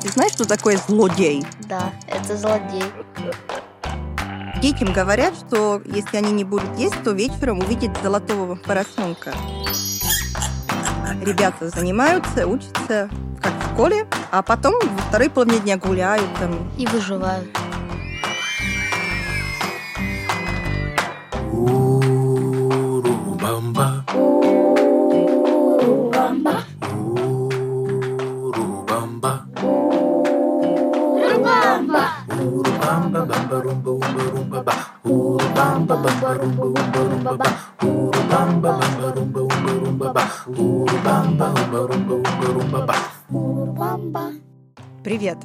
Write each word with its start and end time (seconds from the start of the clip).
Ты 0.00 0.08
знаешь, 0.08 0.32
что 0.32 0.46
такое 0.46 0.76
злодей? 0.76 1.44
Да, 1.68 1.92
это 2.06 2.36
злодей. 2.36 2.84
Детям 4.60 4.92
говорят, 4.92 5.34
что 5.34 5.82
если 5.84 6.16
они 6.16 6.32
не 6.32 6.44
будут 6.44 6.76
есть, 6.78 7.02
то 7.02 7.10
вечером 7.12 7.58
увидят 7.60 7.96
золотого 8.02 8.56
поросенка. 8.56 9.32
Ребята 11.20 11.68
занимаются, 11.68 12.46
учатся 12.46 13.08
как 13.40 13.52
в 13.52 13.72
школе, 13.72 14.06
а 14.30 14.42
потом 14.42 14.74
во 14.80 15.02
второй 15.08 15.30
половине 15.30 15.60
дня 15.60 15.76
гуляют 15.76 16.28
там. 16.38 16.70
И 16.78 16.86
выживают. 16.86 17.48
Бамба, 36.02 36.34
румба, 36.34 36.64
умба, 36.64 36.98
румба, 36.98 37.32
ба. 37.36 37.46
Урубамба, 37.82 38.80
бамба, 38.80 39.12
румба, 39.14 39.40
умба, 39.40 39.72
румба, 39.80 40.12
ба. 40.12 40.22
Урубамба, 40.46 41.44
умба, 41.44 41.86
румба, 41.86 42.14
умба, 42.14 42.46
румба, 42.48 43.98
ба. 43.98 44.32
Привет! 45.04 45.38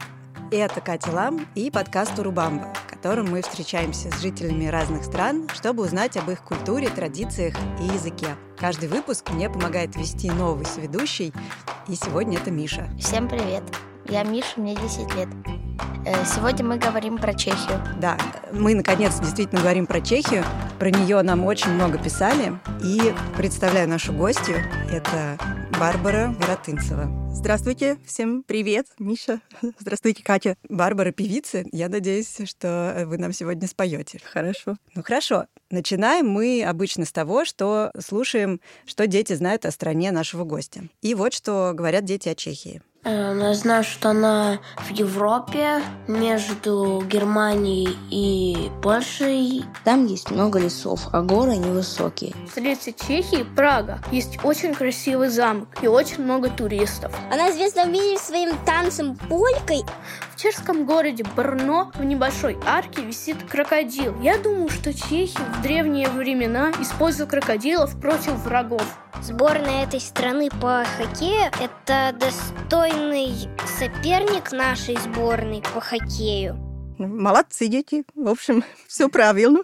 Это 0.49 0.81
Катя 0.81 1.11
Лам 1.11 1.45
и 1.55 1.70
подкаст 1.70 2.17
«Урубамба», 2.17 2.73
в 2.73 2.89
котором 2.89 3.30
мы 3.30 3.41
встречаемся 3.41 4.09
с 4.11 4.21
жителями 4.21 4.67
разных 4.67 5.03
стран, 5.03 5.47
чтобы 5.53 5.83
узнать 5.83 6.16
об 6.16 6.30
их 6.30 6.41
культуре, 6.41 6.88
традициях 6.89 7.53
и 7.81 7.83
языке. 7.83 8.27
Каждый 8.58 8.88
выпуск 8.88 9.30
мне 9.31 9.49
помогает 9.49 9.95
вести 9.97 10.31
новый 10.31 10.66
соведущий, 10.66 11.33
и 11.88 11.95
сегодня 11.95 12.38
это 12.38 12.49
Миша. 12.49 12.88
Всем 12.97 13.27
привет. 13.27 13.63
Я 14.08 14.23
Миша, 14.23 14.59
мне 14.59 14.75
10 14.75 15.16
лет. 15.16 15.27
Э, 16.07 16.23
Сегодня 16.23 16.63
мы 16.63 16.77
говорим 16.77 17.17
про 17.17 17.33
Чехию. 17.33 17.83
Да, 18.00 18.17
мы 18.53 18.75
наконец 18.75 19.19
действительно 19.19 19.59
говорим 19.59 19.86
про 19.86 20.00
Чехию. 20.00 20.45
Про 20.80 20.89
нее 20.89 21.22
нам 21.22 21.44
очень 21.44 21.72
много 21.72 21.97
писали. 21.97 22.53
И 22.81 23.14
представляю 23.36 23.89
нашу 23.89 24.14
гостью. 24.14 24.55
Это 24.89 25.38
Барбара 25.77 26.33
Воротынцева. 26.39 27.27
Здравствуйте, 27.33 27.97
всем 28.05 28.41
привет, 28.44 28.88
Миша. 28.99 29.41
Здравствуйте, 29.80 30.23
Катя. 30.23 30.55
Барбара 30.69 31.11
певица. 31.11 31.64
Я 31.73 31.89
надеюсь, 31.89 32.38
что 32.45 33.03
вы 33.05 33.17
нам 33.17 33.33
сегодня 33.33 33.67
споете. 33.67 34.21
Хорошо. 34.23 34.77
Ну 34.95 35.03
хорошо. 35.03 35.45
Начинаем 35.69 36.30
мы 36.30 36.64
обычно 36.64 37.03
с 37.03 37.11
того, 37.11 37.44
что 37.44 37.92
слушаем, 37.99 38.61
что 38.86 39.08
дети 39.08 39.33
знают 39.33 39.66
о 39.66 39.71
стране 39.71 40.11
нашего 40.11 40.45
гостя. 40.45 40.83
И 41.02 41.14
вот 41.16 41.33
что 41.33 41.73
говорят 41.75 42.05
дети 42.05 42.30
о 42.30 42.36
Чехии. 42.36 42.81
Э, 43.08 43.33
Я 43.41 43.53
знаю, 43.53 43.83
что 43.86 44.09
она 44.09 44.59
в 44.77 44.91
Европе, 44.91 45.81
между 46.08 47.02
Германией 47.08 47.97
и 48.09 48.69
Польшей. 48.83 49.64
Там 49.86 50.05
есть 50.05 50.30
много 50.30 50.59
лесов, 50.59 51.08
а 51.14 51.22
горы 51.22 51.55
невысокие. 51.55 52.33
В 52.45 52.52
столице 52.52 52.94
Чехии, 53.08 53.45
Прага, 53.55 53.99
есть 54.11 54.39
очень 54.44 54.73
красивый 54.73 55.30
замок 55.30 55.69
и 55.81 55.88
очень 55.88 56.23
много 56.23 56.49
туристов. 56.49 57.14
Она 57.31 57.49
известна 57.52 57.86
в 57.86 57.89
мире 57.89 58.17
своим 58.17 58.58
танцем 58.66 59.16
полькой. 59.16 59.83
В 60.36 60.39
чешском 60.39 60.86
городе 60.86 61.23
Брно 61.36 61.92
в 61.95 62.03
небольшой 62.03 62.58
арке 62.66 63.02
висит 63.02 63.38
крокодил. 63.49 64.19
Я 64.21 64.38
думаю, 64.38 64.69
что 64.69 64.94
чехи 64.94 65.38
в 65.38 65.61
древние 65.61 66.09
времена 66.09 66.71
использовали 66.81 67.30
крокодилов 67.30 67.99
против 67.99 68.33
врагов. 68.44 68.83
Сборная 69.21 69.83
этой 69.83 69.99
страны 69.99 70.49
по 70.61 70.83
хоккею– 70.97 71.52
это 71.59 72.16
достойный 72.98 73.50
соперник 73.78 74.52
нашей 74.52 74.98
сборной 74.98 75.62
по 75.62 75.80
хоккею. 75.80 76.56
Молодцы, 76.98 77.67
дети. 77.67 78.04
В 78.16 78.28
общем, 78.28 78.64
все 78.88 79.08
правильно. 79.09 79.59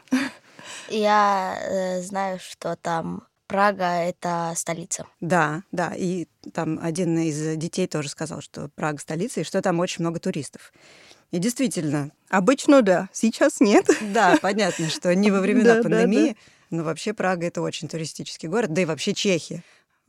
Я 0.90 1.58
э, 1.60 2.02
знаю, 2.02 2.40
что 2.40 2.76
там 2.76 3.24
Прага– 3.48 3.86
это 4.04 4.54
столица. 4.56 5.06
Да, 5.20 5.64
да. 5.72 5.94
И 5.96 6.28
там 6.54 6.80
один 6.82 7.18
из 7.20 7.58
детей 7.58 7.88
тоже 7.88 8.10
сказал, 8.10 8.42
что 8.42 8.70
Прага 8.76 9.00
столица, 9.00 9.42
и 9.42 9.44
что 9.44 9.62
там 9.62 9.80
очень 9.80 10.04
много 10.04 10.20
туристов. 10.20 10.72
И 11.32 11.40
действительно, 11.40 12.12
Обычно 12.30 12.82
да, 12.84 13.10
сейчас 13.14 13.60
нет. 13.60 13.88
да, 14.14 14.38
понятно, 14.42 14.90
что 14.90 15.14
не 15.16 15.32
во 15.32 15.40
времена 15.40 15.82
пандемии, 15.82 16.38
но 16.70 16.84
вообще 16.84 17.14
Прага 17.14 17.48
это 17.48 17.62
очень 17.62 17.88
туристический 17.88 18.48
город, 18.48 18.74
да 18.74 18.82
и 18.82 18.86
вообще 18.86 19.14
Чехия. 19.14 19.64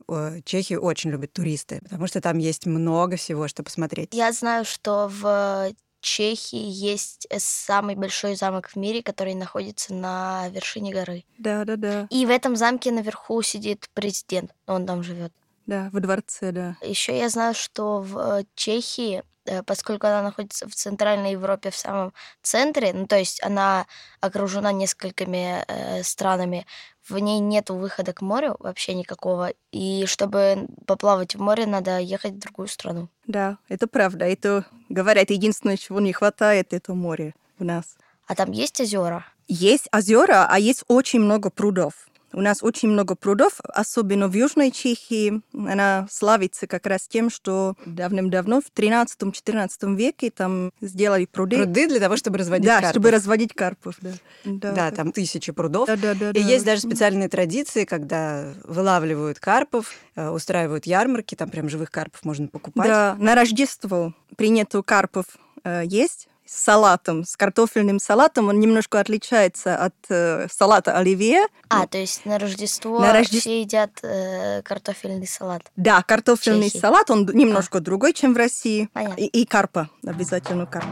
Э, 0.07 0.41
Чехи 0.43 0.73
очень 0.73 1.11
любят 1.11 1.33
туристы, 1.33 1.79
потому 1.83 2.07
что 2.07 2.21
там 2.21 2.37
есть 2.37 2.65
много 2.65 3.15
всего, 3.15 3.47
что 3.47 3.63
посмотреть. 3.63 4.13
Я 4.13 4.31
знаю, 4.31 4.65
что 4.65 5.09
в 5.11 5.73
Чехии 6.01 6.67
есть 6.67 7.27
самый 7.37 7.95
большой 7.95 8.35
замок 8.35 8.69
в 8.69 8.75
мире, 8.75 9.01
который 9.01 9.33
находится 9.33 9.93
на 9.93 10.49
вершине 10.49 10.93
горы. 10.93 11.25
Да, 11.39 11.65
да, 11.65 11.77
да. 11.77 12.07
И 12.11 12.25
в 12.25 12.29
этом 12.29 12.55
замке 12.55 12.91
наверху 12.91 13.41
сидит 13.41 13.89
президент, 13.93 14.51
он 14.67 14.85
там 14.85 15.01
живет. 15.01 15.33
Да, 15.65 15.89
во 15.91 15.99
дворце, 15.99 16.51
да. 16.51 16.77
Еще 16.83 17.17
я 17.17 17.27
знаю, 17.29 17.55
что 17.55 18.01
в 18.01 18.17
э, 18.19 18.43
Чехии, 18.53 19.23
поскольку 19.65 20.07
она 20.07 20.21
находится 20.21 20.67
в 20.67 20.75
Центральной 20.75 21.31
Европе 21.31 21.69
в 21.69 21.75
самом 21.75 22.13
центре, 22.41 22.93
ну 22.93 23.07
то 23.07 23.17
есть 23.17 23.43
она 23.43 23.85
окружена 24.21 24.71
несколькими 24.71 25.63
э, 25.67 26.03
странами, 26.03 26.65
в 27.07 27.17
ней 27.19 27.39
нет 27.39 27.69
выхода 27.69 28.13
к 28.13 28.21
морю 28.21 28.55
вообще 28.59 28.95
никакого, 28.95 29.53
и 29.71 30.05
чтобы 30.07 30.67
поплавать 30.87 31.35
в 31.35 31.41
море, 31.41 31.65
надо 31.65 31.99
ехать 31.99 32.33
в 32.33 32.39
другую 32.39 32.67
страну. 32.67 33.09
Да, 33.27 33.57
это 33.69 33.87
правда. 33.87 34.25
Это, 34.25 34.65
говорят, 34.89 35.29
единственное, 35.29 35.77
чего 35.77 35.99
не 35.99 36.13
хватает, 36.13 36.73
это 36.73 36.93
море 36.93 37.35
у 37.59 37.63
нас. 37.63 37.97
А 38.27 38.35
там 38.35 38.51
есть 38.51 38.81
озера? 38.81 39.25
Есть 39.47 39.87
озера, 39.93 40.47
а 40.49 40.57
есть 40.57 40.83
очень 40.87 41.19
много 41.19 41.51
прудов. 41.51 42.07
У 42.35 42.41
нас 42.41 42.61
очень 42.61 42.89
много 42.89 43.15
прудов, 43.15 43.61
особенно 43.63 44.27
в 44.27 44.33
Южной 44.33 44.69
Чехии. 44.69 45.41
Она 45.53 46.05
славится 46.11 46.67
как 46.67 46.85
раз 46.85 47.07
тем, 47.07 47.29
что 47.29 47.75
давным-давно, 47.85 48.59
в 48.59 48.77
13-14 48.77 49.95
веке, 49.95 50.31
там 50.31 50.71
сделали 50.81 51.25
пруды. 51.25 51.55
Пруды 51.55 51.87
для 51.87 52.01
того, 52.01 52.17
чтобы 52.17 52.39
разводить 52.39 52.65
да, 52.65 52.75
карпов. 52.81 52.91
чтобы 52.91 53.11
разводить 53.11 53.53
карпов. 53.53 53.95
Да, 54.43 54.73
Да, 54.73 54.91
там 54.91 55.13
тысячи 55.13 55.53
прудов. 55.53 55.87
Да, 55.87 55.95
да, 55.95 56.13
да, 56.13 56.31
И 56.31 56.33
да. 56.33 56.39
есть 56.49 56.65
даже 56.65 56.81
специальные 56.81 57.29
традиции, 57.29 57.85
когда 57.85 58.53
вылавливают 58.65 59.39
карпов, 59.39 59.93
э, 60.17 60.29
устраивают 60.29 60.85
ярмарки, 60.85 61.35
там 61.35 61.49
прям 61.49 61.69
живых 61.69 61.89
карпов 61.89 62.25
можно 62.25 62.47
покупать. 62.47 62.87
Да, 62.87 63.15
на 63.17 63.35
Рождество 63.35 64.13
принято 64.35 64.83
карпов 64.83 65.25
э, 65.63 65.83
есть 65.85 66.27
с 66.45 66.63
салатом, 66.63 67.23
с 67.25 67.35
картофельным 67.35 67.99
салатом. 67.99 68.49
Он 68.49 68.59
немножко 68.59 68.99
отличается 68.99 69.75
от 69.77 69.95
э, 70.09 70.47
салата 70.51 70.97
оливье. 70.97 71.47
А, 71.69 71.87
то 71.87 71.97
есть 71.97 72.25
на 72.25 72.37
Рождество, 72.39 72.99
На 72.99 73.13
Рождес- 73.13 73.39
все 73.41 73.61
едят 73.61 73.91
э, 74.03 74.61
картофельный 74.63 75.27
салат. 75.27 75.63
Да, 75.75 76.03
картофельный 76.03 76.69
Чехии. 76.69 76.79
салат, 76.79 77.09
он 77.09 77.25
немножко 77.33 77.79
другой, 77.79 78.13
чем 78.13 78.33
в 78.33 78.37
России. 78.37 78.89
Понятно. 78.93 79.21
И, 79.21 79.25
и 79.25 79.45
карпа, 79.45 79.89
обязательно 80.05 80.65
карпа. 80.65 80.89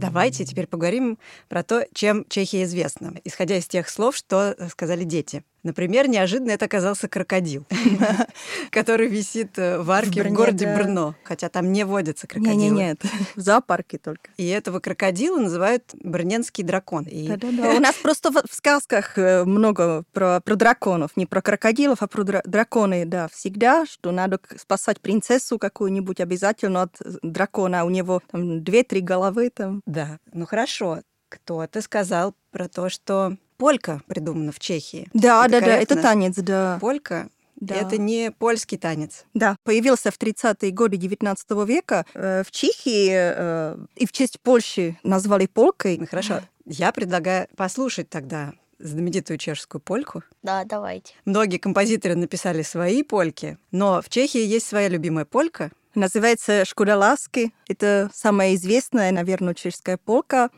Давайте 0.00 0.44
теперь 0.44 0.66
поговорим 0.66 1.18
про 1.48 1.62
то, 1.62 1.86
чем 1.94 2.24
Чехия 2.28 2.64
известна, 2.64 3.14
исходя 3.24 3.56
из 3.56 3.66
тех 3.68 3.88
слов, 3.88 4.16
что 4.16 4.56
сказали 4.70 5.04
дети. 5.04 5.44
Например, 5.62 6.08
неожиданно 6.08 6.50
это 6.50 6.64
оказался 6.64 7.08
крокодил, 7.08 7.64
который 8.70 9.06
висит 9.06 9.58
э, 9.58 9.78
в 9.78 9.90
арке 9.92 10.24
в 10.24 10.32
городе. 10.32 10.74
Брно, 10.74 11.14
хотя 11.22 11.48
там 11.48 11.72
не 11.72 11.84
водятся 11.84 12.26
крокодилы. 12.26 12.56
Не-не-не, 12.56 12.92
это 12.92 13.08
в 13.36 13.40
зоопарке 13.40 13.98
только. 13.98 14.30
И 14.36 14.48
этого 14.48 14.80
крокодила 14.80 15.38
называют 15.38 15.84
брненский 15.94 16.64
дракон. 16.64 17.04
И 17.04 17.28
Да-да-да. 17.28 17.70
У 17.76 17.80
нас 17.80 17.94
просто 17.94 18.32
в, 18.32 18.42
сказках 18.50 19.16
э, 19.18 19.44
много 19.44 20.02
про, 20.12 20.40
про 20.40 20.56
драконов. 20.56 21.16
Не 21.16 21.26
про 21.26 21.40
крокодилов, 21.40 22.02
а 22.02 22.08
про 22.08 22.22
дра- 22.22 22.42
драконы, 22.44 23.04
да. 23.06 23.28
Всегда, 23.28 23.86
что 23.86 24.10
надо 24.10 24.40
спасать 24.56 25.00
принцессу 25.00 25.58
какую-нибудь 25.58 26.20
обязательно 26.20 26.82
от 26.82 27.00
э, 27.00 27.18
дракона. 27.22 27.84
У 27.84 27.90
него 27.90 28.20
там 28.32 28.64
две-три 28.64 29.00
головы 29.00 29.50
там. 29.50 29.80
Да, 29.86 30.18
ну 30.32 30.44
хорошо. 30.44 31.02
Кто-то 31.28 31.80
сказал 31.80 32.34
про 32.50 32.68
то, 32.68 32.88
что 32.88 33.36
полька 33.62 34.00
придумана 34.08 34.50
в 34.50 34.58
Чехии. 34.58 35.06
Да, 35.14 35.44
Это 35.46 35.52
да, 35.52 35.60
да, 35.60 35.66
это 35.76 35.86
корректно? 35.94 36.02
танец, 36.02 36.34
да. 36.36 36.78
Полька 36.80 37.28
Да. 37.54 37.76
это 37.76 37.96
не 37.96 38.32
польский 38.32 38.76
танец. 38.76 39.24
Да, 39.34 39.54
появился 39.62 40.10
в 40.10 40.18
30-е 40.18 40.72
годы 40.72 40.96
19 40.96 41.50
века. 41.64 42.04
Э, 42.14 42.42
В 42.44 42.50
Чехии 42.50 43.10
э, 43.12 43.76
и 43.94 44.04
в 44.04 44.10
честь 44.10 44.40
Польши 44.40 44.96
назвали 45.04 45.46
полкой. 45.46 45.96
Ну 45.98 46.06
хорошо, 46.10 46.40
я 46.66 46.90
предлагаю 46.90 47.46
послушать 47.56 48.08
тогда 48.10 48.52
знаменитую 48.80 49.38
чешскую 49.38 49.80
польку. 49.80 50.24
Да, 50.42 50.64
давайте. 50.64 51.14
Многие 51.24 51.58
композиторы 51.58 52.16
написали 52.16 52.62
свои 52.62 53.04
польки, 53.04 53.58
но 53.70 54.02
в 54.02 54.08
Чехии 54.08 54.44
есть 54.44 54.66
своя 54.66 54.88
любимая 54.88 55.24
полька. 55.24 55.70
Называется 55.94 56.64
«Шкода 56.64 56.96
ласки». 56.96 57.52
Это 57.68 58.10
самая 58.14 58.54
известная, 58.56 59.12
наверное, 59.12 59.54
чешская 59.54 59.98
полка, 59.98 60.48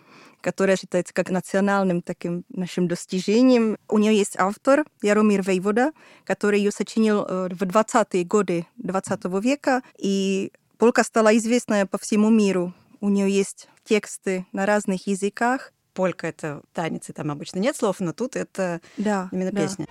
которая 0.44 0.76
считается 0.76 1.14
как 1.14 1.30
национальным 1.30 2.02
таким 2.02 2.44
нашим 2.50 2.86
достижением. 2.86 3.78
У 3.88 3.96
нее 3.96 4.14
есть 4.14 4.36
автор 4.38 4.84
Яромир 5.00 5.42
Вейвода, 5.42 5.92
который 6.24 6.58
ее 6.58 6.70
сочинил 6.70 7.24
э, 7.26 7.48
в 7.50 7.62
20-е 7.62 8.24
годы 8.24 8.66
20 8.76 9.24
века, 9.42 9.82
и 9.96 10.52
полка 10.76 11.02
стала 11.02 11.34
известная 11.38 11.86
по 11.86 11.96
всему 11.96 12.28
миру. 12.28 12.74
У 13.00 13.08
нее 13.08 13.30
есть 13.30 13.68
тексты 13.84 14.44
на 14.52 14.66
разных 14.66 15.06
языках. 15.06 15.72
Полька— 15.94 16.26
это 16.28 16.60
танец, 16.74 17.08
и 17.08 17.14
там 17.14 17.30
обычно 17.30 17.58
нет 17.58 17.74
слов, 17.74 18.00
но 18.00 18.12
тут 18.12 18.36
это 18.36 18.82
Да, 18.98 19.30
именно 19.32 19.50
да. 19.50 19.62
песня. 19.62 19.86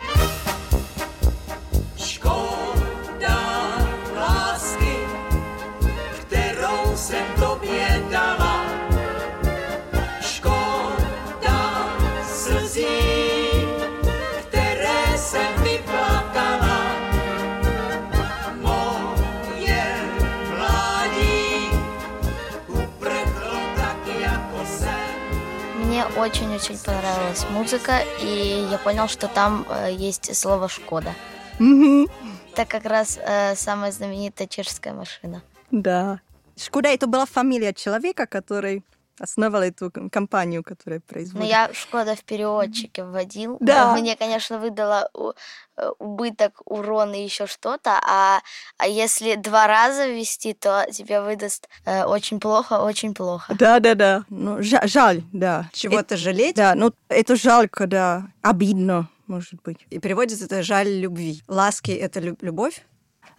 Очень-очень 26.24 26.78
понравилась 26.78 27.46
музыка, 27.50 28.00
и 28.22 28.66
я 28.72 28.78
понял, 28.78 29.10
что 29.10 29.28
там 29.28 29.66
э, 29.70 29.92
есть 29.92 30.34
слово 30.36 30.70
«Шкода». 30.70 31.14
Мгм. 31.60 32.08
Это 32.54 32.66
как 32.66 32.86
раз 32.86 33.20
э, 33.22 33.56
самая 33.56 33.92
знаменитая 33.92 34.48
чешская 34.48 34.94
машина. 34.94 35.42
Да. 35.72 36.22
Шкода 36.56 36.88
это 36.88 37.08
была 37.08 37.26
фамилия 37.26 37.74
человека, 37.74 38.26
который 38.26 38.84
основал 39.24 39.62
эту 39.62 39.90
ком- 39.90 40.10
компанию, 40.10 40.64
которая 40.64 41.00
Но 41.00 41.14
производит. 41.14 41.50
я 41.50 41.70
«Шкода» 41.74 42.16
в 42.16 42.24
переводчике 42.24 43.04
вводил. 43.06 43.58
Да. 43.62 43.94
Мне, 43.96 44.16
конечно, 44.16 44.60
выдало 44.60 45.10
у- 45.14 45.32
э, 45.78 45.90
убыток, 46.00 46.62
урон 46.66 47.14
и 47.14 47.24
еще 47.24 47.48
что-то, 47.48 47.92
а, 48.06 48.42
а 48.78 48.88
если 48.88 49.36
два 49.36 49.66
раза 49.68 50.08
ввести, 50.08 50.54
то 50.54 50.86
тебе 50.92 51.22
выдаст 51.22 51.70
э, 51.86 52.04
очень 52.04 52.40
плохо, 52.40 52.82
очень 52.84 53.14
плохо. 53.14 53.56
Да, 53.58 53.80
да, 53.80 53.96
да. 53.96 54.24
Ну, 54.30 54.60
жа- 54.60 54.86
жаль, 54.88 55.24
да. 55.32 55.70
Чего-то 55.74 56.18
жалеть, 56.18 56.56
Да, 56.56 56.76
ну 56.76 56.92
это 57.08 57.36
жалко, 57.36 57.88
да. 57.88 58.28
Обидно, 58.42 59.08
может 59.28 59.62
быть. 59.64 59.86
и 59.90 60.00
переводится 60.00 60.46
это 60.46 60.62
«жаль 60.64 60.90
любви». 60.90 61.42
Ласки— 61.48 61.92
это 62.06 62.20
лю- 62.20 62.38
любовь? 62.42 62.84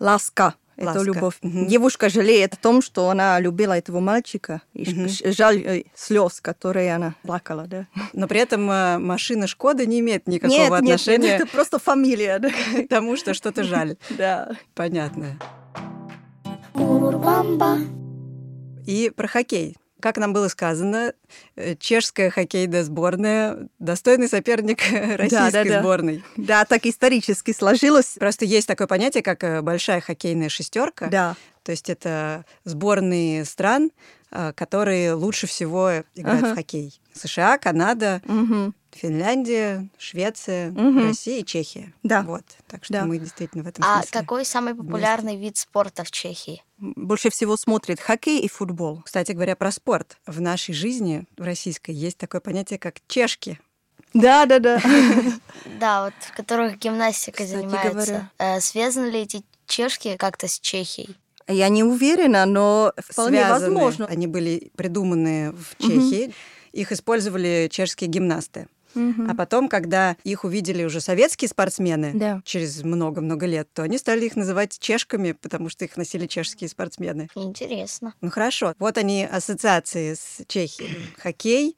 Ласка. 0.00 0.54
Это 0.76 0.86
Ласка. 0.86 1.02
любовь. 1.02 1.34
Мгм. 1.42 1.66
Девушка 1.66 2.08
жалеет 2.08 2.54
о 2.54 2.56
том, 2.56 2.82
что 2.82 3.08
она 3.10 3.38
любила 3.40 3.76
этого 3.76 4.00
мальчика. 4.00 4.62
И 4.72 4.84
ш- 5.08 5.32
жаль 5.32 5.58
э, 5.64 5.82
слез, 5.94 6.40
которые 6.40 6.94
она 6.94 7.14
плакала, 7.22 7.66
да. 7.66 7.86
Но 8.12 8.26
при 8.26 8.40
этом 8.40 8.70
э, 8.70 8.98
машина 8.98 9.46
«Шкода» 9.46 9.86
не 9.86 10.00
имеет 10.00 10.26
никакого 10.26 10.58
нет, 10.58 10.70
нет, 10.70 10.80
отношения 10.82 11.36
это 11.36 11.46
просто 11.46 11.78
фамилия, 11.78 12.38
да. 12.38 12.50
к 12.50 12.88
тому, 12.88 13.16
что 13.16 13.34
что-то 13.34 13.62
жаль. 13.64 13.96
Да. 14.10 14.50
Понятно. 14.74 15.38
И 18.86 19.10
про 19.14 19.28
хоккей. 19.28 19.76
Как 20.04 20.18
нам 20.18 20.34
было 20.34 20.48
сказано, 20.48 21.14
э, 21.56 21.76
чешская 21.76 22.28
хоккейная 22.28 22.84
сборная— 22.84 23.70
достойный 23.78 24.28
соперник 24.28 24.82
российской 25.16 25.66
да. 25.66 25.80
сборной. 25.80 26.22
Да, 26.36 26.66
так 26.66 26.84
исторически 26.84 27.54
сложилось. 27.54 28.16
Просто 28.18 28.44
есть 28.44 28.68
такое 28.68 28.86
понятие, 28.86 29.22
как 29.22 29.42
э, 29.42 29.62
большая 29.62 30.02
хоккейная 30.02 30.50
шестерка. 30.50 31.06
Да. 31.06 31.36
То 31.62 31.72
есть 31.72 31.88
это 31.88 32.44
сборные 32.64 33.46
стран, 33.46 33.92
э, 34.30 34.52
которые 34.54 35.14
лучше 35.14 35.46
всего 35.46 35.90
играют 36.14 36.44
Ага. 36.44 36.52
в 36.52 36.54
хоккей. 36.56 37.00
США, 37.14 37.56
Канада, 37.56 38.20
Мгм. 38.26 38.74
Финляндия, 38.94 39.88
Швеция, 39.98 40.70
Мгм. 40.70 41.08
Россия 41.08 41.40
и 41.40 41.44
Чехия. 41.44 41.92
Да. 42.02 42.22
Вот. 42.22 42.44
Так 42.68 42.84
что 42.84 42.94
Да. 42.94 43.04
мы 43.04 43.18
действительно 43.18 43.64
в 43.64 43.66
этом 43.66 43.84
А 43.84 44.02
смысле. 44.02 44.20
какой 44.20 44.44
самый 44.44 44.74
популярный 44.74 45.36
вид 45.36 45.56
спорта 45.56 46.04
в 46.04 46.10
Чехии? 46.10 46.62
Больше 46.78 47.30
всего 47.30 47.56
смотрит 47.56 48.00
хоккей 48.00 48.40
и 48.40 48.48
футбол. 48.48 49.02
Кстати 49.04 49.32
говоря, 49.32 49.56
про 49.56 49.70
спорт. 49.72 50.16
В 50.26 50.40
нашей 50.40 50.74
жизни, 50.74 51.24
в 51.36 51.42
российской, 51.42 51.92
есть 51.92 52.18
такое 52.18 52.40
понятие, 52.40 52.78
как 52.78 52.96
чешки. 53.08 53.58
Да, 54.12 54.46
да, 54.46 54.58
да. 54.60 54.80
Да, 55.80 56.04
вот 56.04 56.14
в 56.20 56.36
которых 56.36 56.78
гимнастика 56.78 57.44
занимается. 57.46 58.30
Э, 58.38 58.60
связаны 58.60 59.06
ли 59.06 59.20
эти 59.22 59.42
чешки 59.66 60.16
как-то 60.16 60.46
с 60.46 60.60
Чехией? 60.60 61.16
Я 61.48 61.68
не 61.68 61.82
уверена, 61.84 62.46
но 62.46 62.92
вполне 62.98 63.38
Связаны. 63.44 63.66
возможно. 63.74 64.06
Они 64.06 64.26
были 64.26 64.70
придуманы 64.76 65.52
в. 65.52 65.76
Чехии. 65.78 66.32
Их 66.72 66.90
использовали 66.90 67.68
чешские 67.70 68.08
гимнасты. 68.08 68.66
А 68.94 69.34
потом, 69.34 69.68
когда 69.68 70.16
их 70.24 70.44
увидели 70.44 70.84
уже 70.84 71.00
советские 71.00 71.48
спортсмены 71.48 72.12
Да. 72.14 72.40
через 72.44 72.82
много-много 72.82 73.46
лет, 73.46 73.68
то 73.72 73.82
они 73.82 73.98
стали 73.98 74.26
их 74.26 74.36
называть 74.36 74.78
чешками, 74.78 75.32
потому 75.32 75.68
что 75.68 75.84
их 75.84 75.96
носили 75.96 76.26
чешские 76.26 76.68
спортсмены. 76.68 77.28
Интересно. 77.34 78.14
Ну 78.20 78.30
хорошо, 78.30 78.74
вот 78.78 78.98
они 78.98 79.24
ассоциации 79.24 80.14
с 80.14 80.42
Чехией. 80.46 80.96
Хоккей, 81.18 81.76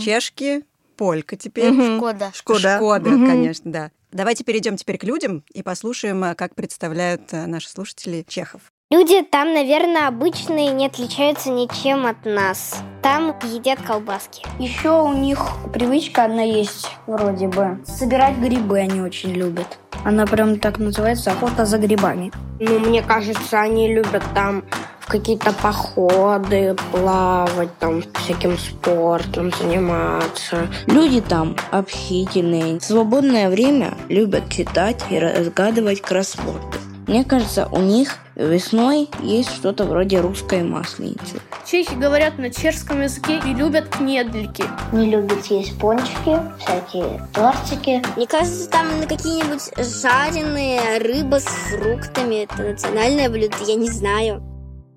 чешки, 0.00 0.64
полька 0.96 1.36
теперь. 1.36 1.72
Шкода. 1.96 2.30
Шкода. 2.34 2.76
Шкода, 2.76 3.10
конечно, 3.10 3.70
да. 3.72 3.90
Давайте 4.12 4.44
перейдем 4.44 4.76
теперь 4.76 4.96
к 4.98 5.02
людям 5.04 5.42
и 5.52 5.62
послушаем, 5.64 6.22
а, 6.22 6.36
как 6.36 6.54
представляют 6.54 7.22
а, 7.34 7.48
наши 7.48 7.68
слушатели 7.68 8.24
чехов. 8.28 8.60
Люди 8.94 9.22
там, 9.22 9.52
наверное, 9.52 10.06
обычные, 10.06 10.68
не 10.68 10.86
отличаются 10.86 11.50
ничем 11.50 12.06
от 12.06 12.24
нас. 12.24 12.76
Там 13.02 13.34
едят 13.42 13.82
колбаски. 13.82 14.46
Еще 14.60 15.02
у 15.02 15.12
них 15.12 15.44
привычка 15.72 16.26
одна 16.26 16.42
есть, 16.42 16.88
вроде 17.08 17.48
бы. 17.48 17.80
Собирать 17.84 18.36
грибы 18.36 18.78
они 18.78 19.00
очень 19.00 19.32
любят. 19.32 19.66
Она 20.04 20.26
прям 20.26 20.60
так 20.60 20.78
называется 20.78 21.32
охота 21.32 21.66
за 21.66 21.78
грибами. 21.78 22.30
Ну, 22.60 22.78
мне 22.78 23.02
кажется, 23.02 23.60
они 23.60 23.92
любят 23.92 24.22
там 24.32 24.62
в 25.00 25.08
какие-то 25.08 25.52
походы 25.52 26.76
плавать, 26.92 27.76
там 27.80 28.00
всяким 28.22 28.56
спортом 28.56 29.50
заниматься. 29.60 30.68
Люди 30.86 31.20
там 31.20 31.56
общительные. 31.72 32.78
В 32.78 32.84
свободное 32.84 33.50
время 33.50 33.94
любят 34.08 34.50
читать 34.50 35.02
и 35.10 35.18
разгадывать 35.18 36.00
кроссворды. 36.00 36.78
Мне 37.06 37.22
кажется, 37.22 37.68
у 37.70 37.80
них 37.80 38.16
весной 38.34 39.10
есть 39.20 39.50
что-то 39.54 39.84
вроде 39.84 40.20
русской 40.20 40.62
масленицы. 40.62 41.38
Чехи 41.66 41.94
говорят 41.94 42.38
на 42.38 42.50
чешском 42.50 43.02
языке 43.02 43.40
и 43.44 43.52
любят 43.54 43.88
кнедлики. 43.88 44.64
Не 44.92 45.10
любят 45.10 45.44
есть 45.46 45.78
пончики, 45.78 46.40
всякие 46.58 47.28
тортики. 47.34 48.02
Мне 48.16 48.26
кажется, 48.26 48.70
там 48.70 49.00
на 49.00 49.06
какие-нибудь 49.06 49.70
жареные 49.76 50.98
рыба 50.98 51.40
с 51.40 51.44
фруктами. 51.44 52.44
Это 52.44 52.62
национальное 52.62 53.28
блюдо, 53.28 53.56
я 53.66 53.74
не 53.74 53.90
знаю. 53.90 54.42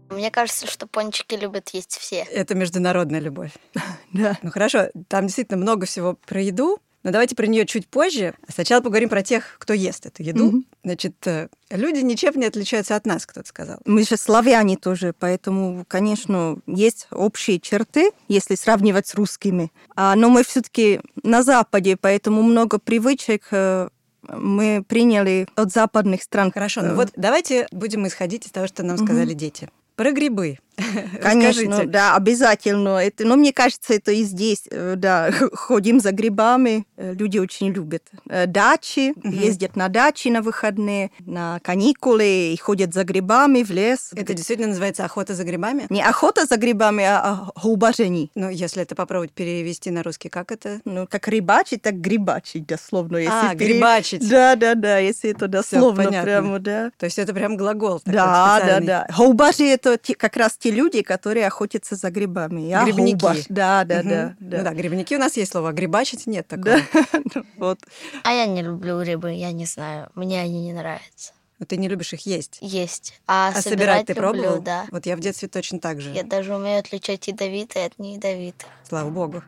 Мне 0.10 0.31
кажется, 0.31 0.67
что 0.67 0.88
пончики 0.88 1.36
любят 1.36 1.70
есть 1.74 1.98
все. 1.98 2.24
Это 2.31 2.55
международная 2.55 3.20
любовь. 3.20 3.51
Да. 4.13 4.38
Ну 4.41 4.51
хорошо, 4.51 4.88
там 5.10 5.27
действительно 5.27 5.58
много 5.58 5.86
всего 5.86 6.17
про 6.25 6.41
еду, 6.41 6.79
но 7.07 7.13
давайте 7.13 7.37
про 7.37 7.47
нее 7.47 7.65
чуть 7.65 7.87
позже. 7.87 8.33
Сначала 8.49 8.81
поговорим 8.81 9.07
про 9.07 9.23
тех, 9.23 9.55
кто 9.59 9.73
ест 9.73 10.05
эту 10.05 10.23
еду. 10.23 10.47
Мгм. 10.47 10.65
Значит, 10.83 11.15
э, 11.25 11.47
люди 11.69 11.99
ничем 11.99 12.33
не 12.35 12.45
отличаются 12.45 12.97
от 12.97 13.05
нас, 13.05 13.25
кто-то 13.25 13.47
сказал. 13.47 13.77
Мы 13.85 14.03
же 14.03 14.17
славяне 14.17 14.75
тоже, 14.75 15.15
поэтому, 15.17 15.85
конечно, 15.87 16.57
есть 16.67 17.07
общие 17.11 17.61
черты, 17.61 18.11
если 18.27 18.55
сравнивать 18.55 19.07
с 19.07 19.15
русскими. 19.15 19.71
А, 19.95 20.15
но 20.15 20.29
мы 20.29 20.43
все-таки 20.43 20.99
на 21.23 21.43
Западе, 21.43 21.95
поэтому 21.95 22.41
много 22.41 22.77
привычек 22.77 23.47
э, 23.51 23.87
мы 24.23 24.83
приняли 24.85 25.47
от 25.55 25.71
западных 25.71 26.21
стран. 26.21 26.51
Хорошо, 26.51 26.81
ну 26.81 26.89
Э, 26.89 26.95
вот 26.95 27.13
давайте 27.15 27.67
будем 27.71 28.05
исходить 28.05 28.45
из 28.45 28.51
того, 28.51 28.67
что 28.67 28.83
нам 28.83 28.97
сказали 28.97 29.33
дети. 29.33 29.69
Про 29.95 30.11
грибы. 30.11 30.59
Конечно, 31.22 31.63
Расскажите. 31.63 31.88
да, 31.88 32.15
обязательно. 32.15 32.98
Это, 33.00 33.25
но 33.25 33.36
мне 33.36 33.51
кажется, 33.53 33.93
это 33.93 34.12
и 34.12 34.24
здесь, 34.24 34.63
э, 34.69 34.93
да, 34.96 35.31
ходим 35.53 36.00
за 36.00 36.12
грибами. 36.12 36.86
Э, 36.98 37.13
Люди 37.13 37.38
очень 37.39 37.72
любят 37.72 38.03
э, 38.29 38.46
дачи, 38.46 39.13
Мгм. 39.15 39.31
ездят 39.31 39.75
на 39.75 39.88
дачи 39.89 40.27
на 40.27 40.41
выходные, 40.41 41.12
на 41.25 41.60
каникулы 41.63 42.53
и 42.53 42.57
ходят 42.57 42.93
за 42.93 43.03
грибами 43.03 43.63
в 43.63 43.72
лес. 43.72 44.12
Это 44.15 44.34
действительно 44.34 44.69
называется 44.69 45.03
охота 45.05 45.34
за 45.34 45.43
грибами? 45.43 45.88
Не 45.89 46.03
охота 46.03 46.46
за 46.46 46.57
грибами, 46.57 47.03
а 47.03 47.17
а 47.27 47.51
губажение. 47.62 48.29
Ну, 48.36 48.50
если 48.50 48.84
это 48.84 48.96
попробовать 48.96 49.31
перевести 49.31 49.89
на 49.91 50.03
русский, 50.03 50.29
как 50.29 50.51
это? 50.51 50.79
Ну, 50.86 51.07
как 51.07 51.27
рыбачить, 51.27 51.81
так 51.81 51.96
грибачить, 52.00 52.65
дословно. 52.67 53.17
Если 53.17 53.31
А, 53.34 53.55
пере- 53.55 53.74
грибачить. 53.74 54.27
Да, 54.29 54.55
да, 54.55 54.75
да, 54.75 54.98
если 55.00 55.31
это 55.31 55.48
дословно 55.48 56.03
понятно. 56.05 56.24
прямо, 56.24 56.60
да. 56.60 56.91
То 56.98 57.05
есть 57.05 57.17
это 57.19 57.34
прям 57.34 57.57
глагол 57.57 58.01
Да, 58.05 58.62
да, 58.65 58.79
да. 58.79 59.07
Губажи 59.17 59.65
это 59.65 59.98
как 60.17 60.38
раз 60.38 60.53
те 60.57 60.66
люди, 60.71 61.01
которые 61.01 61.47
охотятся 61.47 61.95
за 61.95 62.09
грибами. 62.09 62.62
Я 62.62 62.83
Грибники. 62.83 63.13
губаш. 63.15 63.45
Да, 63.50 63.83
да, 63.83 64.00
Мгм. 64.00 64.09
да, 64.09 64.36
Ну 64.39 64.50
да. 64.50 64.63
да, 64.63 64.74
грибники 64.74 65.15
у 65.15 65.19
нас 65.19 65.38
есть 65.38 65.51
слово, 65.51 65.71
грибачить 65.71 66.27
нет 66.27 66.47
такого. 66.47 66.77
Да. 66.93 67.05
Ну, 67.36 67.43
Вот. 67.57 67.79
А 68.24 68.31
я 68.33 68.45
не 68.45 68.62
люблю 68.62 69.00
рыбы, 69.03 69.31
я 69.33 69.51
не 69.51 69.65
знаю. 69.65 70.09
Мне 70.15 70.41
они 70.41 70.62
не 70.65 70.74
нравятся. 70.74 71.33
Но 71.59 71.65
ты 71.65 71.77
не 71.77 71.88
любишь 71.89 72.13
их 72.13 72.25
есть. 72.27 72.59
Есть. 72.62 73.19
А, 73.25 73.50
А 73.55 73.62
собирать 73.62 74.05
ты 74.05 74.13
люблю, 74.13 74.31
пробовал? 74.43 74.62
да. 74.62 74.86
Вот 74.91 75.05
я 75.07 75.15
в 75.15 75.19
детстве 75.19 75.47
точно 75.47 75.79
так 75.79 76.01
же. 76.01 76.12
Я 76.12 76.24
даже 76.24 76.55
умею 76.55 76.79
отличать 76.79 77.27
ядовитые 77.27 77.88
от 77.88 77.97
неядовитых. 77.97 78.67
Слава 78.88 79.09
богу. 79.09 79.43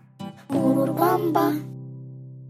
Урубамба. 0.49 1.53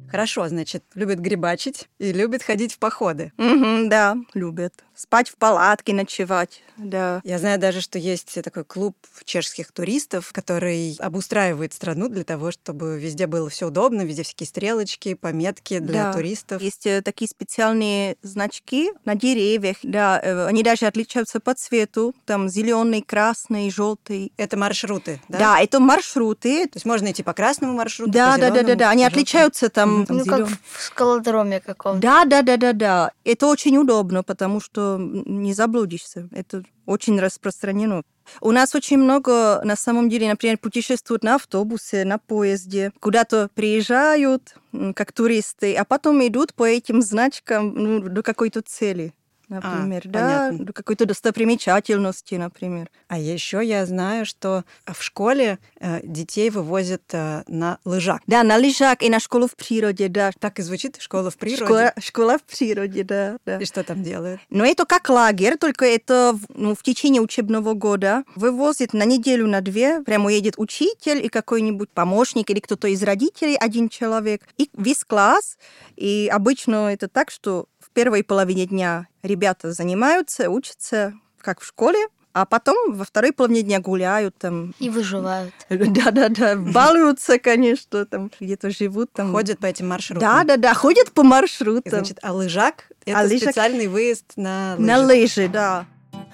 Хорошо, 0.09 0.47
значит, 0.47 0.83
любит 0.95 1.19
грибачить 1.19 1.87
и 1.99 2.11
любит 2.11 2.41
ходить 2.41 2.73
в 2.73 2.79
походы. 2.79 3.31
Мгм, 3.37 3.89
да, 3.89 4.15
любят. 4.33 4.73
Спать 4.99 5.29
в 5.29 5.37
палатке, 5.37 5.93
ночевать, 5.93 6.61
да. 6.75 7.21
Я 7.23 7.39
знаю 7.39 7.57
даже, 7.57 7.79
что 7.79 7.97
есть 7.97 8.37
такой 8.43 8.65
клуб 8.65 8.97
чешских 9.23 9.71
туристов, 9.71 10.33
который 10.33 10.97
обустраивает 10.99 11.71
страну 11.71 12.09
для 12.09 12.25
того, 12.25 12.51
чтобы 12.51 12.99
везде 12.99 13.25
было 13.25 13.49
все 13.49 13.67
удобно, 13.67 14.01
везде 14.01 14.23
всякие 14.23 14.47
стрелочки, 14.47 15.13
пометки 15.13 15.79
для 15.79 16.03
Да. 16.03 16.13
туристов. 16.13 16.61
Есть 16.61 16.85
э, 16.85 17.01
такие 17.01 17.29
специальные 17.29 18.17
значки 18.23 18.91
на 19.05 19.15
деревьях, 19.15 19.77
да, 19.83 20.19
э, 20.21 20.47
они 20.47 20.63
даже 20.63 20.85
отличаются 20.85 21.39
по 21.39 21.53
цвету, 21.53 22.13
там 22.25 22.49
зеленый, 22.49 23.01
красный, 23.01 23.71
желтый. 23.71 24.33
Это 24.35 24.57
маршруты, 24.57 25.21
да? 25.29 25.39
Да, 25.39 25.59
это 25.61 25.79
маршруты. 25.79 26.65
То 26.65 26.75
есть 26.75 26.85
можно 26.85 27.09
идти 27.09 27.23
по 27.23 27.31
красному 27.31 27.71
маршруту, 27.71 28.11
Да, 28.11 28.33
по 28.33 28.41
да, 28.41 28.49
да, 28.49 28.63
да, 28.63 28.75
да. 28.75 28.89
Они 28.89 29.05
отличаются 29.05 29.69
там, 29.69 30.05
там 30.05 30.17
Ну, 30.17 30.25
как 30.25 30.49
в 30.49 30.81
скалодроме 30.81 31.61
каком-то. 31.61 32.01
Да, 32.01 32.25
да, 32.25 32.41
да, 32.41 32.57
да, 32.57 32.73
да. 32.73 33.11
Это 33.23 33.47
очень 33.47 33.77
удобно, 33.77 34.23
потому 34.23 34.59
что 34.59 34.88
не 34.97 35.53
заблудишься. 35.53 36.29
Это 36.31 36.63
очень 36.85 37.19
распространено. 37.19 38.03
У 38.41 38.51
нас 38.51 38.75
очень 38.75 38.97
много, 38.97 39.61
на 39.63 39.75
самом 39.75 40.09
деле, 40.09 40.29
например, 40.29 40.57
путешествуют 40.57 41.23
на 41.23 41.35
автобусе, 41.35 42.05
на 42.05 42.17
поезде, 42.17 42.91
куда-то 42.99 43.49
приезжают, 43.53 44.55
как 44.95 45.11
туристы, 45.11 45.75
а 45.75 45.83
потом 45.83 46.25
идут 46.25 46.53
по 46.53 46.63
этим 46.67 47.01
значкам 47.01 47.73
ну, 47.75 47.99
до 48.01 48.21
какой-то 48.21 48.61
цели, 48.61 49.13
например, 49.49 50.03
да, 50.05 50.49
понятно. 50.49 50.73
какой-то 50.73 51.05
достопримечательности, 51.05 52.35
например. 52.35 52.89
А 53.07 53.17
еще 53.17 53.61
я 53.63 53.85
знаю, 53.85 54.25
что 54.25 54.63
в 54.85 55.01
школе 55.03 55.59
э, 55.79 55.99
детей 56.03 56.49
вывозят 56.49 57.03
э, 57.11 57.43
на 57.47 57.79
лыжах. 57.83 58.21
Да, 58.27 58.43
на 58.43 58.57
лыжах 58.57 59.01
и 59.01 59.09
на 59.09 59.19
школу 59.19 59.47
в 59.47 59.55
природе, 59.55 60.07
да. 60.07 60.31
Так 60.39 60.59
и 60.59 60.61
звучит 60.61 60.97
школа 60.99 61.31
в 61.31 61.37
природе. 61.37 61.65
Школа, 61.65 61.93
школа 61.99 62.37
в 62.37 62.43
природе, 62.43 63.03
да, 63.03 63.37
да. 63.45 63.57
И 63.57 63.65
что 63.65 63.83
там 63.83 64.03
делают? 64.03 64.39
Но 64.49 64.65
это 64.65 64.85
как 64.85 65.09
лагерь, 65.09 65.57
только 65.57 65.85
это 65.85 66.37
ну, 66.53 66.75
в 66.75 66.83
течение 66.83 67.21
учебного 67.21 67.73
года. 67.73 68.23
Вывозит 68.35 68.93
на 68.93 69.05
неделю, 69.05 69.47
на 69.47 69.61
две. 69.61 70.01
Прямо 70.01 70.31
едет 70.31 70.55
учитель 70.57 71.25
и 71.25 71.29
какой-нибудь 71.29 71.89
помощник 71.89 72.49
или 72.49 72.59
кто-то 72.59 72.87
из 72.87 73.01
родителей, 73.03 73.55
один 73.55 73.89
человек. 73.89 74.43
И 74.57 74.69
весь 74.73 75.03
класс. 75.03 75.57
И 75.95 76.29
обычно 76.31 76.93
это 76.93 77.07
так, 77.07 77.31
что 77.31 77.67
в 77.89 77.93
первой 77.93 78.23
половине 78.23 78.65
дня 78.65 79.07
ребята 79.23 79.71
занимаются, 79.71 80.49
учатся, 80.49 81.13
как 81.41 81.59
в 81.59 81.65
школе, 81.65 81.99
а 82.33 82.45
потом 82.45 82.93
во 82.93 83.03
второй 83.03 83.33
половине 83.33 83.63
дня 83.63 83.79
гуляют 83.79 84.35
там. 84.37 84.73
И 84.79 84.89
выживают. 84.89 85.53
Да-да-да, 85.69 86.55
балуются, 86.55 87.39
конечно, 87.39 88.05
там 88.05 88.31
где-то 88.39 88.69
живут. 88.69 89.11
Там. 89.13 89.31
Ходят 89.31 89.59
по 89.59 89.65
этим 89.65 89.87
маршрутам. 89.89 90.21
Да-да-да, 90.21 90.73
ходят 90.73 91.11
по 91.11 91.23
маршрутам. 91.23 91.89
Значит, 91.89 92.19
а 92.21 92.33
лыжак— 92.33 92.85
это 93.05 93.19
А 93.19 93.23
лыжак- 93.25 93.37
специальный 93.51 93.87
выезд 93.87 94.25
на 94.35 94.75
лыжах. 94.77 94.87
На 94.87 94.97
лыжи, 95.05 95.47
да. 95.47 95.85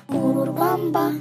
Урубамба. 0.09 1.13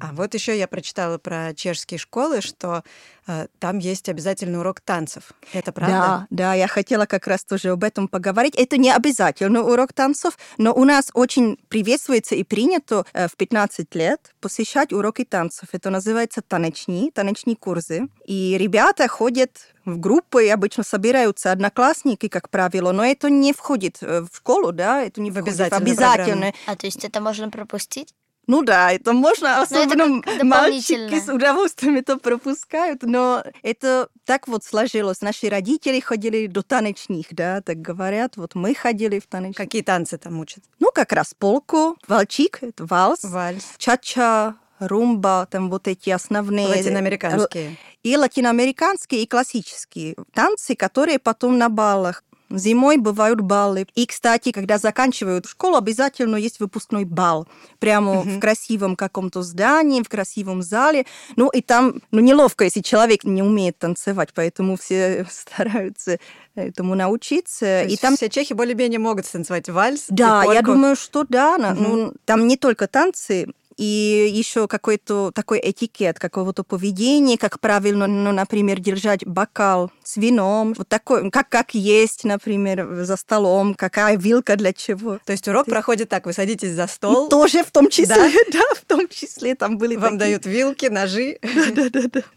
А 0.00 0.12
вот 0.12 0.34
еще 0.34 0.56
я 0.56 0.68
прочитала 0.68 1.18
про 1.18 1.54
чешские 1.54 1.98
школы, 1.98 2.40
что 2.40 2.82
э, 3.26 3.46
там 3.58 3.78
есть 3.78 4.08
обязательный 4.08 4.58
урок 4.58 4.80
танцев. 4.80 5.32
Это 5.52 5.72
правда? 5.72 5.92
Да, 5.92 6.26
да, 6.30 6.54
я 6.54 6.68
хотела 6.68 7.06
как 7.06 7.26
раз 7.26 7.44
тоже 7.44 7.70
об 7.70 7.84
этом 7.84 8.08
поговорить. 8.08 8.54
Это 8.56 8.76
не 8.76 8.90
обязательно 8.90 9.62
урок 9.62 9.92
танцев, 9.92 10.38
но 10.56 10.72
у 10.72 10.84
нас 10.84 11.10
очень 11.14 11.58
приветствуется 11.68 12.34
и 12.34 12.42
принято 12.44 13.04
э, 13.12 13.28
в 13.28 13.36
15 13.36 13.94
лет 13.94 14.34
посещать 14.40 14.92
уроки 14.92 15.24
танцев. 15.24 15.68
Это 15.72 15.90
называется 15.90 16.42
танечни, 16.42 17.10
танечные 17.10 17.56
курсы. 17.56 18.08
И 18.24 18.56
ребята 18.58 19.08
ходят 19.08 19.50
в 19.84 19.98
группы, 19.98 20.46
и 20.46 20.48
обычно 20.48 20.84
собираются 20.84 21.50
одноклассники, 21.50 22.28
как 22.28 22.50
правило, 22.50 22.92
но 22.92 23.04
это 23.04 23.30
не 23.30 23.52
входит 23.52 23.98
э, 24.02 24.20
в 24.20 24.36
школу, 24.36 24.72
да, 24.72 25.02
это 25.02 25.20
не 25.20 25.30
В 25.30 25.34
входит 25.34 25.48
обязательную 25.48 25.92
обязательно. 25.92 26.52
А 26.66 26.76
то 26.76 26.86
есть 26.86 27.04
это 27.04 27.20
можно 27.20 27.50
пропустить? 27.50 28.14
Ну 28.48 28.62
да, 28.62 28.90
это 28.90 29.12
можно, 29.12 29.46
это 29.46 29.62
особенно 29.62 30.22
как 30.22 30.42
мальчики 30.42 31.20
с 31.20 31.28
удовольствием 31.28 31.96
это 31.96 32.16
пропускают, 32.16 33.02
но 33.02 33.44
это 33.62 34.08
так 34.24 34.48
вот 34.48 34.64
сложилось. 34.64 35.20
Наши 35.20 35.50
родители 35.50 36.00
ходили 36.00 36.46
до 36.46 36.62
танечных, 36.62 37.26
да, 37.30 37.60
так 37.60 37.80
говорят. 37.80 38.38
Вот 38.38 38.54
мы 38.54 38.74
ходили 38.74 39.18
в 39.18 39.26
танечных. 39.26 39.56
Какие 39.56 39.82
танцы 39.82 40.16
там 40.16 40.40
учат? 40.40 40.64
Ну, 40.80 40.90
как 40.92 41.12
раз 41.12 41.34
полку, 41.34 41.98
вальчик, 42.08 42.58
это 42.62 42.86
вальс, 42.86 43.22
Вальс. 43.22 43.64
чача, 43.76 44.56
румба, 44.78 45.46
там 45.50 45.68
вот 45.68 45.86
эти 45.86 46.08
основные. 46.08 46.68
Латиноамериканские. 46.68 47.76
И 48.02 48.16
латиноамериканские, 48.16 49.24
и 49.24 49.26
классические 49.26 50.16
танцы, 50.32 50.74
которые 50.74 51.18
потом 51.18 51.58
на 51.58 51.68
баллах. 51.68 52.24
Зимой 52.50 52.96
бывают 52.96 53.40
баллы. 53.40 53.86
И, 53.94 54.06
кстати, 54.06 54.52
когда 54.52 54.78
заканчивают 54.78 55.46
школу, 55.46 55.76
обязательно 55.76 56.36
есть 56.36 56.60
выпускной 56.60 57.04
бал. 57.04 57.46
Прямо 57.78 58.22
в 58.22 58.40
красивом 58.40 58.96
каком-то 58.96 59.42
здании, 59.42 60.02
в 60.02 60.08
красивом 60.08 60.62
зале. 60.62 61.06
Ну, 61.36 61.48
и 61.48 61.60
там, 61.60 62.00
ну, 62.10 62.20
неловко, 62.20 62.64
если 62.64 62.80
человек 62.80 63.24
не 63.24 63.42
умеет 63.42 63.78
танцевать, 63.78 64.30
поэтому 64.34 64.76
все 64.76 65.26
стараются 65.30 66.18
этому 66.54 66.94
научиться. 66.94 67.82
И 67.82 67.96
там 67.96 68.16
все 68.16 68.28
чехи 68.28 68.52
более-менее 68.52 68.98
могут 68.98 69.26
станцевать 69.26 69.68
вальс. 69.68 70.06
да, 70.08 70.44
я 70.52 70.62
думаю, 70.62 70.96
что 70.96 71.24
да. 71.28 71.58
Мгм. 71.58 71.82
Ну, 71.82 72.14
там 72.24 72.46
не 72.46 72.56
только 72.56 72.86
танцы, 72.86 73.48
и 73.78 74.28
еще 74.32 74.66
какой-то 74.66 75.30
такой 75.32 75.60
этикет 75.62 76.18
какого-то 76.18 76.64
поведения, 76.64 77.38
как 77.38 77.60
правильно, 77.60 78.08
ну, 78.08 78.32
например, 78.32 78.80
держать 78.80 79.24
бокал 79.24 79.92
с 80.02 80.16
вином, 80.16 80.74
вот 80.76 80.88
такой, 80.88 81.30
как, 81.30 81.48
как 81.48 81.74
есть, 81.74 82.24
например, 82.24 83.04
за 83.04 83.16
столом, 83.16 83.74
какая 83.74 84.16
вилка 84.18 84.56
для 84.56 84.72
чего. 84.72 85.18
То 85.24 85.32
есть 85.32 85.46
урок 85.46 85.66
проходит 85.66 86.08
так, 86.08 86.26
вы 86.26 86.32
садитесь 86.32 86.72
за 86.72 86.88
стол, 86.88 87.28
Тоже 87.28 87.62
в 87.62 87.70
том 87.70 87.88
числе, 87.88 88.16
да, 88.52 88.60
в 88.74 88.84
том 88.84 89.06
числе 89.08 89.54
там 89.54 89.78
были 89.78 89.94
вам 89.94 90.18
такие. 90.18 90.38
дают 90.38 90.46
вилки, 90.46 90.86
ножи. 90.86 91.38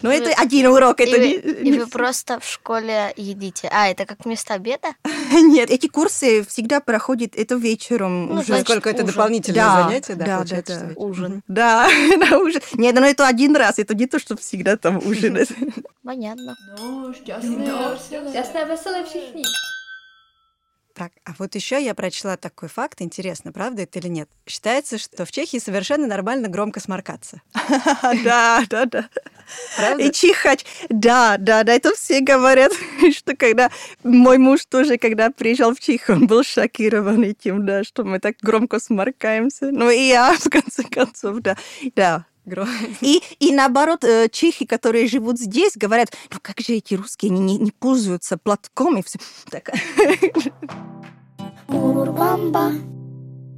Но 0.02 0.12
это 0.12 0.32
один 0.38 0.68
урок, 0.68 1.00
это 1.02 1.18
и 1.18 1.72
вы 1.80 1.88
просто 1.88 2.40
в 2.40 2.48
школе 2.48 3.14
едите. 3.18 3.68
А, 3.72 3.88
это 3.88 4.06
как 4.06 4.26
вместо 4.26 4.54
обеда? 4.54 4.90
Нет, 5.34 5.72
эти 5.72 5.88
курсы 5.88 6.46
всегда 6.48 6.80
проходят 6.82 7.36
это 7.36 7.56
вечером 7.56 8.28
Ну, 8.28 8.42
уже. 8.42 8.54
Поскольку 8.54 8.90
это 8.90 9.04
дополнительное 9.04 9.64
Да, 9.64 9.84
занятие, 9.84 10.16
да, 10.16 10.26
да, 10.26 10.38
получается, 10.38 10.80
да, 10.80 10.86
да. 10.88 10.94
Ужин. 10.96 11.31
Да, 11.48 11.88
на 12.18 12.38
ужин. 12.40 12.62
Нет, 12.74 12.96
но 12.96 13.06
это 13.06 13.28
один 13.28 13.56
раз, 13.56 13.80
это 13.80 13.96
не 13.96 14.08
то, 14.08 14.20
что 14.20 14.36
всегда 14.38 14.78
там 14.78 14.98
ужинать. 14.98 15.50
Понятно. 16.04 16.56
Jasné, 18.34 18.66
veselé 18.66 19.04
všichni. 19.04 19.44
Так, 20.94 21.14
а 21.26 21.32
вот 21.40 21.56
еще 21.56 21.84
я 21.84 21.96
прочла 21.96 22.36
такой 22.38 22.68
факт, 22.68 23.02
интересно, 23.02 23.52
правда 23.52 23.84
это 23.84 24.00
или 24.00 24.08
нет. 24.08 24.30
Считается, 24.46 24.98
что 24.98 25.26
в 25.26 25.32
Чехии 25.32 25.58
совершенно 25.58 26.08
нормально 26.08 26.48
громко 26.48 26.80
сморкаться. 26.80 27.42
Да, 28.24 28.64
да, 28.70 28.86
да. 28.86 29.10
Правда? 29.78 30.04
И 30.04 30.12
чихать. 30.12 30.66
Да, 30.90 31.38
да, 31.38 31.64
да, 31.64 31.74
это 31.74 31.94
все 31.96 32.20
говорят, 32.20 32.72
что 33.16 33.36
когда 33.36 33.70
мой 34.04 34.38
муж 34.38 34.66
тоже, 34.66 34.98
когда 34.98 35.30
приезжал 35.30 35.74
в 35.74 35.80
Чехию, 35.80 36.18
он 36.18 36.28
был 36.28 36.44
шокирован 36.44 37.24
этим, 37.24 37.66
да, 37.66 37.84
что 37.84 38.04
мы 38.04 38.20
так 38.20 38.36
громко 38.42 38.80
сморкаемся. 38.80 39.72
Ну 39.72 39.90
и 39.90 40.08
я, 40.08 40.34
в 40.40 40.50
конце 40.50 40.84
концов, 40.84 41.40
да, 41.40 41.58
да. 41.96 42.26
И, 43.02 43.22
и 43.40 43.54
наоборот, 43.54 44.04
э, 44.04 44.28
чехи, 44.30 44.66
которые 44.66 45.08
живут 45.08 45.40
здесь, 45.40 45.74
говорят, 45.76 46.14
ну 46.32 46.40
как 46.42 46.60
же 46.60 46.74
эти 46.74 46.96
русские, 46.96 47.32
они 47.32 47.40
не, 47.40 47.58
не 47.58 47.72
пользуются 47.72 48.38
платком 48.38 48.98
и 48.98 49.04
все. 49.04 49.20
Так. 49.50 49.72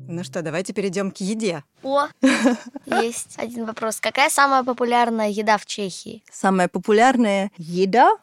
Ну 0.05 0.23
что, 0.23 0.41
давайте 0.41 0.73
перейдем 0.73 1.11
к 1.11 1.17
еде. 1.17 1.63
О, 1.81 2.07
есть 3.01 3.33
один 3.37 3.65
вопрос. 3.65 3.99
Какая 3.99 4.29
самая 4.29 4.63
популярная 4.63 5.29
еда 5.29 5.57
в 5.57 5.65
Чехии? 5.65 6.23
Самая 6.31 6.67
популярная 6.67 7.51
еда? 7.57 8.17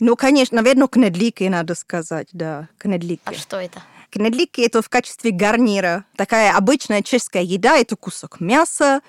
Ну, 0.00 0.16
конечно, 0.16 0.56
наверное, 0.56 0.88
кнедлики 0.88 1.44
надо 1.44 1.74
сказать, 1.74 2.28
да, 2.32 2.68
кнедлики. 2.76 3.22
А 3.24 3.34
что 3.34 3.58
это? 3.58 3.82
Кнедлики 4.10 4.60
это 4.60 4.82
в 4.82 4.88
качестве 4.90 5.30
гарнира. 5.30 6.04
Такая 6.16 6.54
обычная 6.54 7.02
чешская 7.02 7.42
еда, 7.42 7.78
это 7.78 7.96
кусок 7.96 8.40
мяса, 8.40 9.00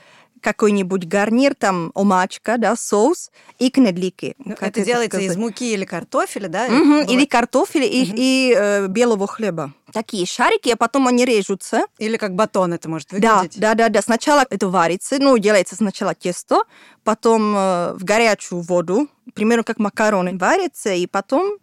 какой-нибудь 0.44 1.06
гарнир, 1.08 1.56
там 1.56 1.92
омачка, 1.96 2.58
да, 2.58 2.76
соус 2.76 3.32
и 3.58 3.72
кнедлики. 3.72 4.36
Ну, 4.38 4.56
Как 4.56 4.70
это, 4.70 4.86
делается 4.86 5.18
из 5.20 5.32
сказать? 5.32 5.38
муки 5.38 5.74
или 5.74 5.86
картофеля, 5.86 6.48
да? 6.50 6.68
Бывает- 6.68 7.10
Или 7.10 7.26
картофеля, 7.26 7.86
и, 7.88 8.04
и, 8.16 8.54
э, 8.56 8.88
белого 8.88 9.26
хлеба. 9.26 9.74
Такие 9.92 10.26
шарики, 10.26 10.70
а 10.70 10.76
потом 10.76 11.08
они 11.08 11.24
режутся. 11.26 11.86
Или 11.98 12.18
как 12.18 12.36
батон 12.36 12.74
это 12.74 12.90
может 12.90 13.10
Да, 13.12 13.38
выглядеть. 13.38 13.60
да, 13.60 13.74
да, 13.74 13.90
да. 13.90 14.02
Сначала 14.02 14.46
это 14.50 14.68
варится, 14.70 15.18
ну, 15.20 15.38
делается 15.38 15.76
сначала 15.76 16.14
тесто, 16.14 16.64
потом 17.04 17.56
э, 17.56 17.94
в 17.94 18.04
горячую 18.04 18.62
воду, 18.62 19.08
примерно 19.34 19.64
как 19.64 19.80
макароны, 19.80 20.38
варится, 20.38 20.94
и 20.94 21.08
потом 21.08 21.58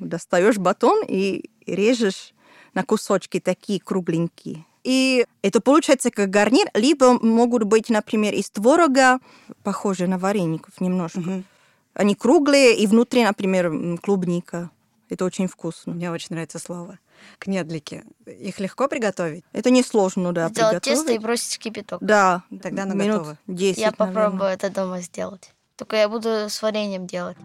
достаешь 0.00 0.56
батон 0.58 1.04
и 1.06 1.50
режешь 1.66 2.32
на 2.74 2.82
кусочки 2.84 3.40
такие 3.40 3.80
кругленькие. 3.80 4.64
И 4.84 5.26
это 5.42 5.60
получается 5.60 6.10
как 6.10 6.30
гарнир, 6.30 6.66
либо 6.74 7.18
могут 7.24 7.64
быть, 7.64 7.88
например, 7.88 8.34
из 8.34 8.50
творога, 8.50 9.20
похоже 9.62 10.06
на 10.06 10.18
вареников 10.18 10.80
немножко. 10.80 11.20
Мгм. 11.20 11.44
Они 11.94 12.14
круглые, 12.14 12.76
и 12.76 12.86
внутри, 12.86 13.22
например, 13.22 13.98
клубника. 14.02 14.70
Это 15.08 15.24
очень 15.26 15.46
вкусно. 15.46 15.92
Мне 15.92 16.10
очень 16.10 16.28
нравится 16.30 16.58
слово. 16.58 16.98
Кнедлики. 17.38 18.02
Их 18.26 18.58
легко 18.60 18.88
приготовить? 18.88 19.44
Это 19.52 19.70
несложно, 19.70 20.32
да, 20.32 20.48
Сделать 20.48 20.82
тесто 20.82 21.12
и 21.12 21.18
бросить 21.18 21.56
в 21.56 21.58
кипяток. 21.58 22.02
Да, 22.02 22.42
Тогда 22.62 22.84
оно 22.84 22.94
минут 22.94 23.18
готово. 23.18 23.38
10, 23.46 23.78
Я 23.78 23.92
наверное. 23.98 24.22
попробую 24.24 24.50
это 24.50 24.70
дома 24.70 25.00
сделать. 25.02 25.52
Только 25.76 25.96
я 25.96 26.08
буду 26.08 26.28
с 26.48 26.62
вареньем 26.62 27.06
делать. 27.06 27.36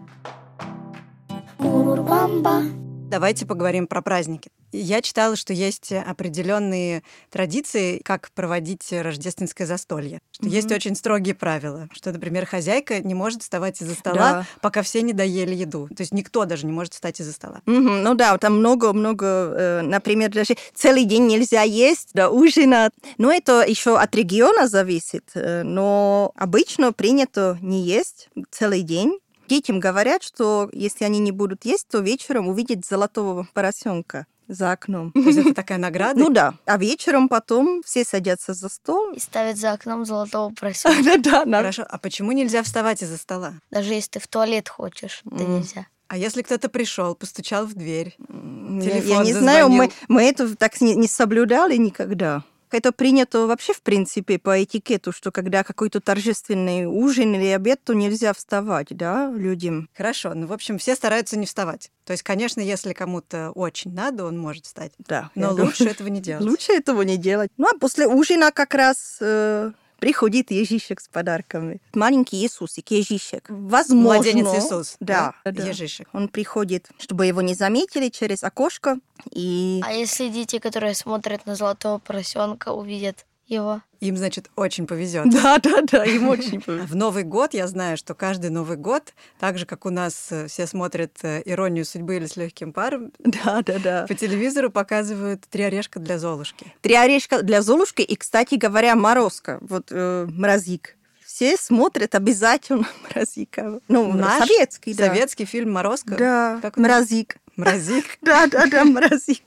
Давайте 3.10 3.46
поговорим 3.46 3.86
про 3.86 4.00
праздники. 4.02 4.50
Я 4.72 5.00
читала, 5.02 5.34
что 5.36 5.52
есть 5.52 5.92
определенные 5.92 7.02
традиции, 7.30 8.00
как 8.04 8.30
проводить 8.32 8.86
рождественское 8.92 9.66
застолье. 9.66 10.20
Что 10.32 10.46
есть 10.46 10.70
очень 10.70 10.94
строгие 10.94 11.34
правила. 11.34 11.88
Что, 11.92 12.12
например, 12.12 12.44
хозяйка 12.46 13.00
не 13.00 13.14
может 13.14 13.42
вставать 13.42 13.80
из-за 13.80 13.94
стола, 13.94 14.16
Да. 14.16 14.46
пока 14.60 14.82
все 14.82 15.00
не 15.02 15.12
доели 15.12 15.54
еду. 15.54 15.88
То 15.88 16.02
есть 16.02 16.12
никто 16.12 16.44
даже 16.44 16.66
не 16.66 16.72
может 16.72 16.92
встать 16.94 17.20
из-за 17.20 17.32
стола. 17.32 17.62
Мгм, 17.66 18.02
ну 18.02 18.14
да, 18.14 18.36
там 18.38 18.58
много-много, 18.58 19.26
э, 19.26 19.80
например, 19.82 20.30
даже 20.32 20.56
целый 20.74 21.04
день 21.04 21.26
нельзя 21.26 21.62
есть 21.62 22.10
до 22.12 22.28
ужина. 22.28 22.90
Но 23.16 23.32
это 23.32 23.62
еще 23.66 23.98
от 23.98 24.14
региона 24.14 24.68
зависит. 24.68 25.30
э, 25.34 25.62
Но 25.62 26.32
обычно 26.36 26.92
принято 26.92 27.58
не 27.62 27.82
есть 27.82 28.28
целый 28.50 28.82
день. 28.82 29.18
Детям 29.48 29.80
говорят, 29.80 30.22
что 30.22 30.68
если 30.72 31.04
они 31.04 31.18
не 31.20 31.32
будут 31.32 31.64
есть, 31.64 31.88
то 31.88 32.00
вечером 32.00 32.48
увидят 32.48 32.84
золотого 32.84 33.46
поросенка 33.54 34.26
за 34.48 34.72
окном. 34.72 35.12
То 35.12 35.20
есть 35.20 35.38
это 35.38 35.54
такая 35.54 35.78
награда. 35.78 36.18
Ну 36.24 36.30
да. 36.30 36.54
А 36.66 36.76
вечером 36.78 37.28
потом 37.28 37.82
все 37.84 38.04
садятся 38.04 38.54
за 38.54 38.68
стол. 38.68 39.12
И 39.12 39.20
ставят 39.20 39.56
за 39.58 39.72
окном 39.72 40.04
золотого 40.04 40.52
поросенка. 40.52 41.02
Да-да, 41.04 41.44
на- 41.44 41.58
Хорошо, 41.58 41.86
а 41.88 41.98
почему 41.98 42.32
нельзя 42.32 42.62
вставать 42.62 43.02
из-за 43.02 43.18
стола? 43.18 43.52
Даже 43.70 43.92
если 43.94 44.10
ты 44.12 44.20
в 44.20 44.26
туалет 44.26 44.68
хочешь, 44.68 45.22
это 45.30 45.44
М. 45.44 45.56
нельзя. 45.58 45.86
А 46.08 46.16
если 46.16 46.40
кто-то 46.40 46.70
пришел, 46.70 47.14
постучал 47.14 47.66
в 47.66 47.74
дверь? 47.74 48.16
Я- 48.18 48.82
Я 48.84 49.00
Телефон 49.00 49.24
не 49.24 49.32
знаю, 49.34 49.68
мы, 49.68 49.90
мы 50.08 50.22
это 50.22 50.56
так 50.56 50.80
не, 50.80 50.94
не 50.94 51.06
соблюдали 51.06 51.76
никогда. 51.76 52.42
Это 52.70 52.92
принято 52.92 53.46
вообще, 53.46 53.72
в 53.72 53.82
принципе, 53.82 54.38
по 54.38 54.62
этикету, 54.62 55.12
что 55.12 55.30
когда 55.30 55.64
какой-то 55.64 56.00
торжественный 56.00 56.86
ужин 56.86 57.34
или 57.34 57.46
обед, 57.46 57.82
то 57.84 57.94
нельзя 57.94 58.32
вставать, 58.32 58.88
да, 58.90 59.30
людям. 59.30 59.88
Хорошо, 59.96 60.34
ну, 60.34 60.46
в 60.46 60.52
общем, 60.52 60.78
все 60.78 60.94
стараются 60.94 61.38
не 61.38 61.46
вставать. 61.46 61.90
То 62.04 62.12
есть, 62.12 62.22
конечно, 62.22 62.60
если 62.60 62.92
кому-то 62.92 63.50
очень 63.50 63.92
надо, 63.92 64.24
он 64.24 64.38
может 64.38 64.66
встать. 64.66 64.92
Да. 64.98 65.30
Но 65.34 65.42
я 65.42 65.48
думаю, 65.48 65.66
лучше 65.66 65.84
этого 65.84 66.08
не 66.08 66.20
делать. 66.20 66.44
Лучше 66.48 66.72
этого 66.72 67.02
не 67.02 67.16
делать. 67.16 67.50
Ну, 67.56 67.68
а 67.68 67.78
после 67.78 68.06
ужина 68.06 68.50
как 68.50 68.74
раз 68.74 69.18
э, 69.20 69.72
приходит 69.98 70.50
Ежишек 70.50 71.00
с 71.00 71.08
подарками. 71.08 71.80
Маленький 71.94 72.42
Иисусик, 72.42 72.90
Ежишек. 72.90 73.44
Возможно. 73.48 74.14
Младенец 74.14 74.64
Иисус. 74.64 74.96
Да, 75.00 75.34
да. 75.44 75.64
Ежишек. 75.64 76.08
Он 76.12 76.28
приходит, 76.28 76.88
чтобы 76.98 77.26
его 77.26 77.42
не 77.42 77.54
заметили 77.54 78.08
через 78.08 78.42
окошко. 78.44 78.98
И 79.30 79.80
А 79.84 79.92
если 79.92 80.28
дети, 80.28 80.58
которые 80.58 80.94
смотрят 80.94 81.46
на 81.46 81.54
золотого 81.54 81.98
поросенка, 81.98 82.70
увидят 82.70 83.26
его? 83.48 83.82
Им, 84.00 84.16
значит, 84.16 84.50
очень 84.54 84.86
повезет. 84.86 85.28
да, 85.30 85.58
да, 85.58 85.82
да, 85.82 86.04
им 86.04 86.28
очень 86.28 86.60
повезло. 86.60 86.86
В 86.86 86.94
Новый 86.94 87.24
год 87.24 87.54
я 87.54 87.66
знаю, 87.66 87.96
что 87.96 88.14
каждый 88.14 88.50
Новый 88.50 88.76
год, 88.76 89.14
так 89.40 89.58
же, 89.58 89.66
как 89.66 89.86
у 89.86 89.90
нас 89.90 90.28
э, 90.30 90.46
все 90.46 90.66
смотрят 90.66 91.12
э, 91.22 91.42
«Иронию 91.44 91.84
судьбы» 91.84 92.16
или 92.16 92.26
«С 92.26 92.36
легким 92.36 92.72
паром», 92.72 93.12
Да, 93.18 93.62
да, 93.62 93.78
да. 93.78 94.06
по 94.06 94.14
телевизору 94.14 94.70
показывают 94.70 95.42
«Три 95.50 95.64
орешка 95.64 95.98
для 95.98 96.18
Золушки». 96.18 96.72
Три 96.80 96.94
орешка 96.94 97.42
для 97.42 97.62
Золушки 97.62 98.02
и, 98.02 98.14
кстати 98.16 98.54
говоря, 98.54 98.94
морозка, 98.94 99.58
вот 99.62 99.88
э, 99.90 100.26
мразик. 100.30 100.96
Все 101.24 101.56
смотрят 101.56 102.14
обязательно 102.14 102.86
мразика. 103.10 103.80
Ну, 103.88 104.12
Наш 104.12 104.48
советский, 104.48 104.94
да. 104.94 105.06
Советский 105.06 105.44
фильм 105.44 105.72
«Морозко». 105.72 106.16
Да, 106.16 106.58
Как 106.62 106.76
мразик. 106.76 107.36
Мразик. 107.56 108.04
Да, 108.22 108.46
да, 108.46 108.66
да, 108.66 108.84
мразик. 108.84 109.42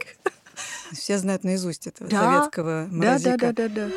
Все 0.93 1.17
знают 1.17 1.43
наизусть 1.43 1.87
этого 1.87 2.09
Да, 2.09 2.19
советского 2.19 2.87
Да, 2.89 2.95
мразика. 2.95 3.37
да, 3.37 3.51
да, 3.53 3.67
да, 3.69 3.85
да. 3.87 3.91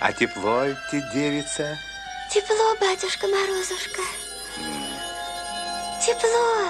А 0.00 0.12
тепло 0.12 0.64
идти, 0.70 1.02
девица? 1.14 1.78
Тепло, 2.32 2.76
батюшка 2.80 3.26
Морозушка. 3.28 4.02
Тепло. 6.04 6.68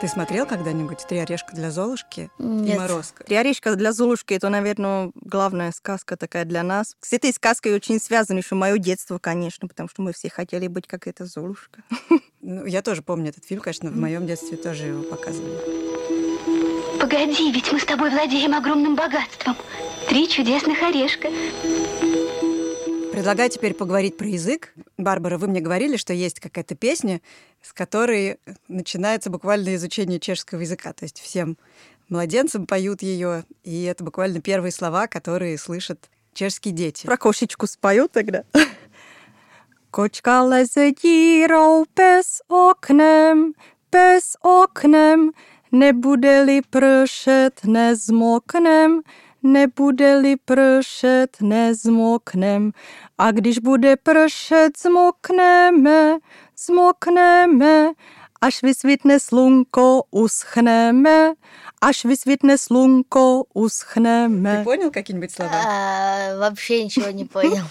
Ты 0.00 0.08
смотрел 0.08 0.44
когда-нибудь 0.44 0.98
«Три 1.08 1.18
орешка 1.20 1.56
для 1.56 1.70
Золушки» 1.70 2.30
и 2.38 2.42
Нет. 2.42 2.78
«Морозко»? 2.78 3.24
Три 3.24 3.36
орешка 3.36 3.74
для 3.76 3.92
Золушки, 3.92 4.34
это, 4.34 4.50
наверное, 4.50 5.10
главная 5.14 5.72
сказка 5.72 6.18
такая 6.18 6.44
для 6.44 6.62
нас. 6.62 6.96
С 7.00 7.14
этой 7.14 7.32
сказкой 7.32 7.74
очень 7.74 7.98
связано 7.98 8.36
еще 8.38 8.56
мое 8.56 8.76
детство, 8.76 9.18
конечно, 9.18 9.68
потому 9.68 9.88
что 9.88 10.02
мы 10.02 10.12
все 10.12 10.28
хотели 10.28 10.66
быть 10.66 10.86
как 10.86 11.06
эта 11.06 11.24
Золушка. 11.24 11.82
Ну, 12.42 12.66
я 12.66 12.82
тоже 12.82 13.00
помню 13.02 13.30
этот 13.30 13.46
фильм, 13.46 13.62
конечно, 13.62 13.90
в 13.90 13.96
моем 13.96 14.26
детстве 14.26 14.58
тоже 14.58 14.84
его 14.88 15.02
показывали. 15.02 16.25
Погоди, 17.08 17.52
ведь 17.52 17.70
мы 17.70 17.78
с 17.78 17.84
тобой 17.84 18.10
владеем 18.10 18.52
огромным 18.52 18.96
богатством. 18.96 19.54
Три 20.08 20.28
чудесных 20.28 20.82
орешка. 20.82 21.28
Предлагаю 23.12 23.48
теперь 23.48 23.74
поговорить 23.74 24.16
про 24.16 24.26
язык. 24.26 24.74
Барбара, 24.98 25.38
вы 25.38 25.46
мне 25.46 25.60
говорили, 25.60 25.98
что 25.98 26.12
есть 26.12 26.40
какая-то 26.40 26.74
песня, 26.74 27.20
с 27.62 27.72
которой 27.72 28.40
начинается 28.66 29.30
буквально 29.30 29.76
изучение 29.76 30.18
чешского 30.18 30.62
языка. 30.62 30.92
То 30.94 31.04
есть 31.04 31.20
всем 31.20 31.56
младенцам 32.08 32.66
поют 32.66 33.02
ее, 33.02 33.44
и 33.62 33.84
это 33.84 34.02
буквально 34.02 34.40
первые 34.40 34.72
слова, 34.72 35.06
которые 35.06 35.58
слышат 35.58 36.10
чешские 36.34 36.74
дети. 36.74 37.06
Про 37.06 37.18
кошечку 37.18 37.68
спою 37.68 38.08
тогда. 38.08 38.42
Leze 39.92 40.92
dírou 40.92 41.86
bez 41.94 42.42
oknem, 42.48 43.54
bez 43.92 44.36
oknem, 44.42 45.32
nebude-li 45.75 46.61
pršet, 46.61 47.63
nezmoknem, 47.63 49.01
nebude-li 49.43 50.37
pršet, 50.37 51.37
nezmoknem. 51.41 52.71
A 53.17 53.31
když 53.31 53.59
bude 53.59 53.95
pršet, 53.95 54.77
zmokneme, 54.77 56.19
zmokneme, 56.57 57.93
až 58.41 58.61
vysvitne 58.63 59.19
slunko, 59.19 60.03
uschneme, 60.11 61.33
až 61.81 62.05
vysvitne 62.05 62.57
slunko, 62.57 63.43
Ты 63.43 63.59
uschneme. 63.59 64.63
понял 64.63 64.91
какие-нибудь 64.91 65.31
слова? 65.31 65.51
А, 65.53 66.37
вообще 66.37 66.83
ничего 66.83 67.11
не 67.11 67.25
понял. 67.25 67.65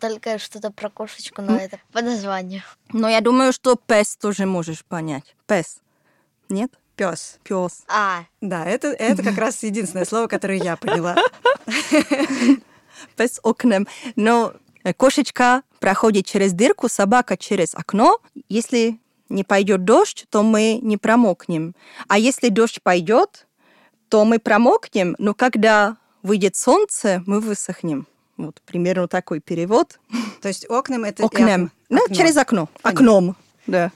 Только 0.00 0.38
что-то 0.38 0.70
про 0.70 0.88
кошечку, 0.90 1.42
но 1.42 1.56
это 1.56 1.78
по 1.92 2.00
названию. 2.02 2.62
Но 2.92 3.08
я 3.08 3.20
думаю, 3.20 3.52
что 3.52 3.76
пес 3.76 4.16
тоже 4.16 4.46
можешь 4.46 4.82
понять. 4.84 5.34
Пес. 5.46 5.80
Нет? 6.48 6.70
Пес. 6.95 7.39
Пес. 7.43 7.83
А, 7.87 8.23
Да, 8.41 8.65
это, 8.65 8.87
это 8.87 9.23
как 9.23 9.37
раз 9.37 9.63
единственное 9.63 10.05
слово, 10.05 10.27
которое 10.27 10.57
я 10.57 10.75
поняла. 10.75 11.15
Пес 13.17 13.39
окном. 13.43 13.87
Но 14.15 14.53
э, 14.83 14.93
кошечка 14.93 15.63
проходит 15.79 16.25
через 16.25 16.53
дырку, 16.53 16.87
собака 16.87 17.37
через 17.37 17.75
окно. 17.75 18.19
Если 18.49 18.99
не 19.29 19.43
пойдет 19.43 19.83
дождь, 19.83 20.25
то 20.29 20.43
мы 20.43 20.79
не 20.81 20.97
промокнем. 20.97 21.75
А 22.07 22.17
если 22.17 22.49
дождь 22.49 22.81
пойдет, 22.81 23.47
то 24.09 24.23
мы 24.23 24.39
промокнем, 24.39 25.15
но 25.17 25.33
когда 25.33 25.97
выйдет 26.21 26.55
солнце, 26.55 27.23
мы 27.25 27.39
высохнем. 27.39 28.07
Вот 28.37 28.61
примерно 28.65 29.07
такой 29.07 29.39
перевод. 29.39 29.99
То 30.41 30.47
есть 30.47 30.65
окном 30.69 31.03
это... 31.03 31.23
и 31.23 31.25
Окном. 31.25 31.71
Ну, 31.89 32.01
через 32.11 32.37
окно. 32.37 32.69
Понятно. 32.81 32.89
Окном. 32.89 33.35
Да. 33.67 33.91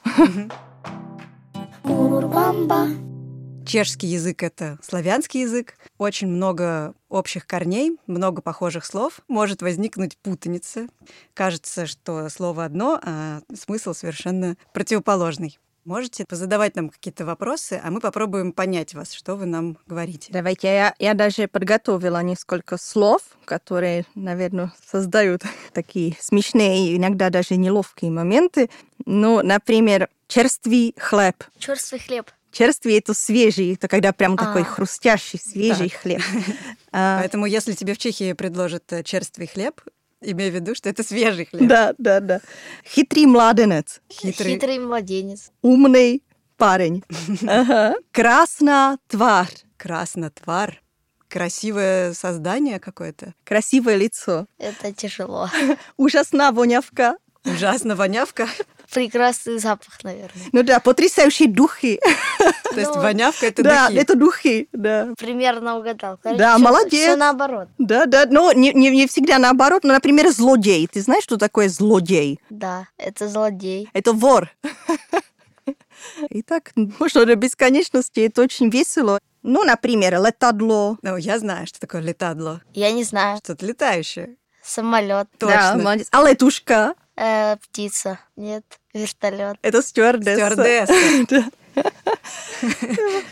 Чешский 3.66 4.08
язык— 4.08 4.44
это 4.44 4.78
славянский 4.82 5.42
язык. 5.42 5.76
Очень 5.98 6.28
много 6.28 6.94
общих 7.08 7.46
корней, 7.46 7.98
много 8.08 8.42
похожих 8.42 8.84
слов. 8.84 9.22
Может 9.28 9.62
возникнуть 9.62 10.18
путаница. 10.18 10.88
Кажется, 11.34 11.86
что 11.86 12.28
слово 12.30 12.66
одно, 12.66 13.00
а 13.04 13.42
смысл 13.54 13.94
совершенно 13.94 14.58
противоположный. 14.74 15.60
Можете 15.90 16.24
позадавать 16.24 16.76
нам 16.76 16.90
какие-то 16.90 17.26
вопросы, 17.26 17.82
а 17.84 17.90
мы 17.90 18.00
попробуем 18.00 18.52
понять 18.54 18.94
вас, 18.94 19.12
что 19.12 19.34
вы 19.36 19.48
нам 19.48 19.76
говорите. 19.88 20.32
Давайте, 20.32 20.68
я, 20.68 20.94
я 21.00 21.16
даже 21.16 21.48
подготовила 21.48 22.22
несколько 22.22 22.78
слов, 22.78 23.24
которые, 23.44 24.06
наверное, 24.14 24.72
создают 24.92 25.42
такие 25.74 26.16
смешные 26.22 26.90
и 26.90 26.98
иногда 26.98 27.32
даже 27.32 27.56
неловкие 27.56 28.12
моменты. 28.12 28.70
Ну, 29.08 29.42
например, 29.42 30.10
черствый 30.28 30.94
хлеб. 30.96 31.44
черствый 31.58 32.00
хлеб. 32.00 32.30
Черствый 32.52 32.94
это 33.00 33.16
свежий, 33.16 33.74
это 33.74 33.88
когда 33.88 34.14
прям 34.14 34.38
такой 34.38 34.62
А. 34.62 34.66
хрустящий, 34.66 35.40
свежий 35.40 35.90
хлеб. 35.90 36.22
А, 36.92 37.20
Поэтому 37.20 37.48
если 37.48 37.74
тебе 37.74 37.96
в 37.96 37.98
Чехии 37.98 38.34
предложат 38.34 38.94
э, 38.94 39.04
черствый 39.04 39.48
хлеб, 39.48 39.82
имей 40.22 40.52
в 40.52 40.56
виду, 40.56 40.76
что 40.76 40.90
это 40.90 41.04
свежий 41.04 41.46
хлеб. 41.46 41.68
Да, 41.68 41.94
да, 41.98 42.20
да. 42.20 42.42
Хитрый 42.86 43.26
младенец, 43.26 44.02
Хитрый. 44.12 44.54
Хитрый 44.54 44.80
младенец. 44.80 45.52
умный 45.62 46.24
парень. 46.58 47.04
Ага. 47.48 47.96
Красная 48.12 48.98
тварь, 49.08 49.54
Краснотвар. 49.78 50.82
Красивое 51.28 52.14
создание 52.14 52.80
какое-то. 52.80 53.34
красивое 53.44 53.96
лицо. 53.96 54.48
Это 54.58 54.92
тяжело. 54.94 55.48
Ужасная 55.98 56.52
вонявка. 56.52 57.18
Ужасно 57.46 57.96
вонявка. 57.96 58.48
Прекрасный 58.94 59.60
запах, 59.60 60.04
наверное. 60.04 60.44
Ну 60.52 60.64
да, 60.64 60.80
потрясающие 60.80 61.48
духи. 61.48 62.00
То 62.74 62.80
есть 62.80 62.96
Ну, 62.96 63.02
вонявка 63.02 63.46
это 63.48 63.62
Да, 63.64 63.88
духи. 63.88 64.00
это 64.00 64.16
духи, 64.16 64.70
да. 64.74 65.10
Примерно 65.18 65.78
угадал. 65.78 66.20
Да, 66.24 66.58
молодец. 66.58 67.02
Все 67.02 67.16
наоборот. 67.16 67.68
Да, 67.78 68.06
да, 68.06 68.26
но 68.30 68.52
не, 68.54 68.74
не, 68.74 68.90
не 68.90 69.08
всегда 69.08 69.38
наоборот. 69.38 69.84
Ну, 69.84 69.94
например, 69.94 70.30
злодей. 70.32 70.88
Ты 70.88 71.02
знаешь, 71.02 71.24
что 71.24 71.38
такое 71.38 71.70
злодей? 71.70 72.40
Да, 72.50 72.88
это 72.98 73.28
злодей. 73.28 73.90
Это 73.94 74.12
вор. 74.14 74.50
И 76.30 76.42
так, 76.42 76.72
можно 76.76 77.26
до 77.26 77.36
бесконечности, 77.36 78.22
это 78.22 78.42
очень 78.42 78.70
весело. 78.70 79.20
Ну, 79.44 79.64
например, 79.64 80.16
летадло. 80.22 80.98
Ну, 81.02 81.18
я 81.18 81.40
знаю, 81.40 81.68
что 81.68 81.80
такое 81.80 82.02
летадло. 82.02 82.62
Я 82.74 82.92
не 82.92 83.04
знаю. 83.04 83.38
Что-то 83.44 83.66
летающее. 83.66 84.36
Самолет. 84.64 85.28
Да, 85.40 85.48
Точно. 85.72 85.84
молодец. 85.84 86.08
А 86.12 86.30
летушка? 86.30 86.94
Э, 87.22 87.58
птица. 87.58 88.18
Нет. 88.38 88.64
Вертолет. 88.94 89.58
Это 89.62 89.82
стюардесса. 89.82 90.52
Стюардесса. 90.52 90.94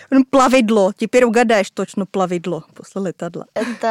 Да. 0.09 0.21
Плаведло. 0.31 0.93
Теперь 0.97 1.25
угадаешь 1.25 1.69
точно 1.71 2.05
плаведло 2.05 2.63
после 2.75 3.01
летадла. 3.07 3.47
Это 3.53 3.87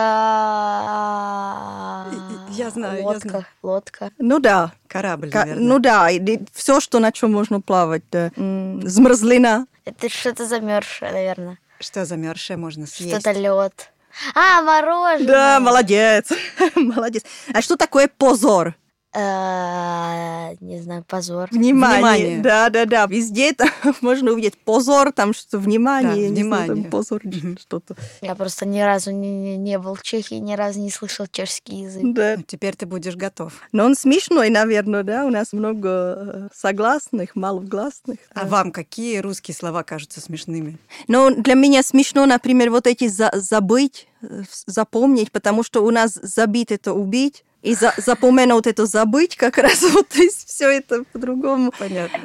Я 2.50 2.70
знаю, 2.70 2.98
я 3.00 3.04
лодка. 3.06 3.28
знаю. 3.28 3.46
Лодка. 3.62 4.10
Ну 4.18 4.38
да. 4.38 4.72
Корабль, 4.88 5.30
Ка- 5.30 5.40
наверное. 5.40 5.62
Ну 5.64 5.78
да, 5.78 6.08
все, 6.54 6.80
что 6.80 7.00
на 7.00 7.12
чем 7.12 7.32
можно 7.32 7.60
плавать. 7.60 8.02
Да. 8.10 8.30
Змерзлина. 8.36 9.66
Это 9.84 10.08
что-то 10.08 10.46
замерзшее, 10.46 11.12
наверное. 11.12 11.58
Что 11.80 12.04
замерзшее 12.06 12.56
можно 12.56 12.86
съесть? 12.86 13.20
Что-то 13.20 13.32
лед. 13.38 13.92
А, 14.34 14.62
мороженое. 14.62 15.26
Да, 15.26 15.60
молодец. 15.60 16.30
Молодец. 16.74 17.22
А 17.52 17.60
что 17.60 17.76
такое 17.76 18.08
позор? 18.08 18.74
Э, 19.18 20.54
Не 20.60 20.80
знаю, 20.80 21.04
позор. 21.06 21.48
Внимание. 21.50 21.96
Внимание. 21.98 22.38
Да, 22.40 22.70
да, 22.70 22.84
да. 22.84 23.06
Везде 23.06 23.50
это 23.50 23.66
можно 24.00 24.32
увидеть 24.32 24.56
позор, 24.58 25.12
там 25.12 25.32
что 25.34 25.58
внимание. 25.58 26.12
Да, 26.14 26.20
я 26.20 26.28
не 26.30 26.42
знаю, 26.42 26.66
там 26.66 26.74
внимание. 26.76 26.90
позор, 26.90 27.22
что-то. 27.60 27.96
Я 28.20 28.34
просто 28.34 28.66
ни 28.66 28.80
разу 28.80 29.10
не, 29.10 29.30
не- 29.30 29.56
не 29.56 29.78
был 29.78 29.94
в 29.94 30.02
Чехии, 30.02 30.36
ни 30.36 30.54
разу 30.54 30.80
не 30.80 30.90
слышал 30.90 31.26
чешский 31.30 31.82
язык. 31.82 32.02
Да. 32.04 32.34
Ну, 32.38 32.42
Теперь 32.46 32.76
ты 32.76 32.86
будешь 32.86 33.16
готов. 33.16 33.52
Но 33.72 33.84
он 33.84 33.94
смешной, 33.94 34.50
наверное, 34.50 35.02
да? 35.02 35.24
У 35.26 35.30
нас 35.30 35.52
много 35.52 35.88
э, 35.88 36.48
согласных, 36.54 37.34
малогласных. 37.36 38.18
А 38.34 38.46
вам 38.46 38.70
какие 38.72 39.18
русские 39.18 39.54
слова 39.54 39.82
кажутся 39.82 40.20
смешными? 40.20 40.78
Но 41.08 41.30
для 41.30 41.54
меня 41.54 41.82
смешно, 41.82 42.26
например, 42.26 42.70
вот 42.70 42.86
эти 42.86 43.08
за- 43.08 43.32
забыть, 43.34 44.06
э, 44.22 44.42
запомнить, 44.66 45.32
потому 45.32 45.62
что 45.62 45.84
у 45.84 45.90
нас 45.90 46.12
забить 46.14 46.70
это 46.72 46.92
убить, 46.92 47.44
и 47.66 47.74
за- 47.74 47.94
запоминать 47.96 48.66
это 48.68 48.86
забыть 48.86 49.36
как 49.36 49.58
раз 49.58 49.82
вот, 49.92 50.08
то 50.08 50.22
есть 50.22 50.48
все 50.48 50.70
это 50.70 51.02
по-другому. 51.12 51.72
Понятно. 51.76 52.20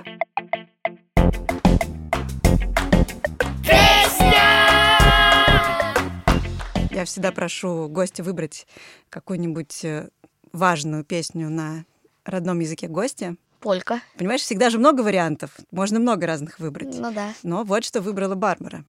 Я 6.91 7.05
всегда 7.05 7.31
прошу 7.31 7.87
гостя 7.89 8.21
выбрать 8.21 8.67
какую-нибудь 9.09 9.83
э, 9.83 10.09
важную 10.53 11.03
песню 11.03 11.49
на 11.49 11.85
родном 12.23 12.59
языке 12.59 12.87
гостя. 12.87 13.35
Полька. 13.59 14.01
Понимаешь, 14.17 14.41
всегда 14.41 14.69
же 14.69 14.77
много 14.77 15.01
вариантов. 15.01 15.51
Можно 15.71 15.99
много 15.99 16.27
разных 16.27 16.59
выбрать. 16.59 16.95
Ну 16.99 17.11
да. 17.11 17.33
Но 17.41 17.63
вот 17.63 17.83
что 17.83 18.01
выбрала 18.01 18.35
Барбара. 18.35 18.85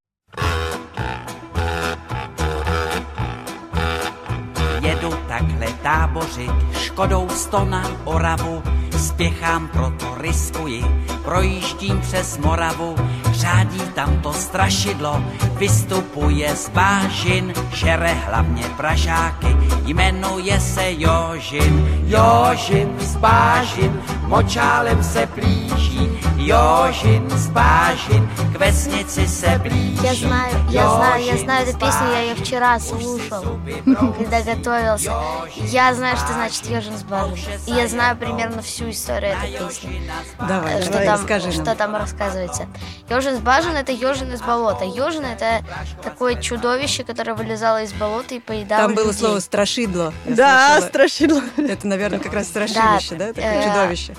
Jedu 4.83 5.15
takhle 5.29 5.72
tábořit, 5.83 6.53
škodou 6.79 7.29
sto 7.29 7.65
na 7.65 7.91
Oravu, 8.05 8.63
spěchám, 8.97 9.69
proto 9.69 10.15
riskuji, 10.21 10.85
projíždím 11.25 12.01
přes 12.01 12.39
Moravu, 12.39 12.97
řádí 13.33 13.81
tam 13.95 14.21
to 14.21 14.33
strašidlo, 14.33 15.25
vystupuje 15.57 16.57
z 16.57 16.69
bážin, 16.69 17.53
žere 17.75 18.15
hlavně 18.15 18.65
pražáky, 18.77 19.57
jmenuje 19.87 20.61
se 20.61 20.93
Jožin. 20.99 22.03
Jožin 22.07 22.95
z 22.99 23.17
bážin, 23.17 24.01
močálem 24.27 25.05
se 25.05 25.29
blíží, 25.35 26.11
Jožin 26.47 27.31
z 27.31 27.47
bážin, 27.47 28.29
k 28.53 28.59
vesnici 28.59 29.29
se 29.29 29.59
blíží. 29.59 29.99
Я 30.03 30.15
знаю, 30.15 30.55
я 30.71 30.89
знаю, 30.91 31.25
я 31.25 31.37
знаю 31.37 31.67
эту 31.69 31.79
песню, 31.79 32.07
я 32.13 32.21
ее 32.21 32.35
вчера 32.35 32.81
слушал, 32.81 33.61
когда 34.19 34.43
готовился. 34.43 35.13
Я 35.57 35.95
знаю, 35.95 36.17
что 36.17 36.33
значит 36.33 36.67
Ежин 36.67 36.97
с 36.99 37.05
Бажин. 37.05 37.53
И 37.67 37.73
я 37.73 37.87
знаю 37.87 38.17
примерно 38.17 38.61
всю 38.61 38.91
историю 38.91 39.33
этой 39.37 39.53
песни. 39.69 40.03
Давай, 40.49 40.73
Э, 40.79 40.83
что 40.83 40.91
давай, 40.93 41.07
там, 41.07 41.15
расскажи 41.21 41.47
нам. 41.47 41.53
что 41.65 41.75
там 41.77 41.95
рассказывается. 41.97 42.67
Ежин 43.09 43.37
с 43.37 43.41
Бажин 43.41 43.77
это 43.77 43.93
ежин 43.93 44.33
из 44.33 44.43
болота. 44.43 44.85
Ежин 44.85 45.25
это 45.25 45.65
такое 46.03 46.35
чудовище, 46.41 47.05
которое 47.05 47.35
вылезало 47.35 47.83
из 47.85 47.93
болота 47.93 48.35
и 48.35 48.41
поедало 48.41 48.83
Там 48.83 48.95
было 48.95 49.07
людей. 49.09 49.21
слово 49.21 49.39
страшидло. 49.39 50.13
я 50.27 50.35
Да, 50.35 50.69
слышала. 50.81 50.89
страшило. 50.89 51.43
Это, 51.57 51.87
наверное, 51.87 52.19
как 52.19 52.33
раз 52.33 52.47
страшилище, 52.49 53.15
да? 53.15 53.29
Такое 53.29 53.61
э, 53.61 53.69
чудовище. 53.69 54.15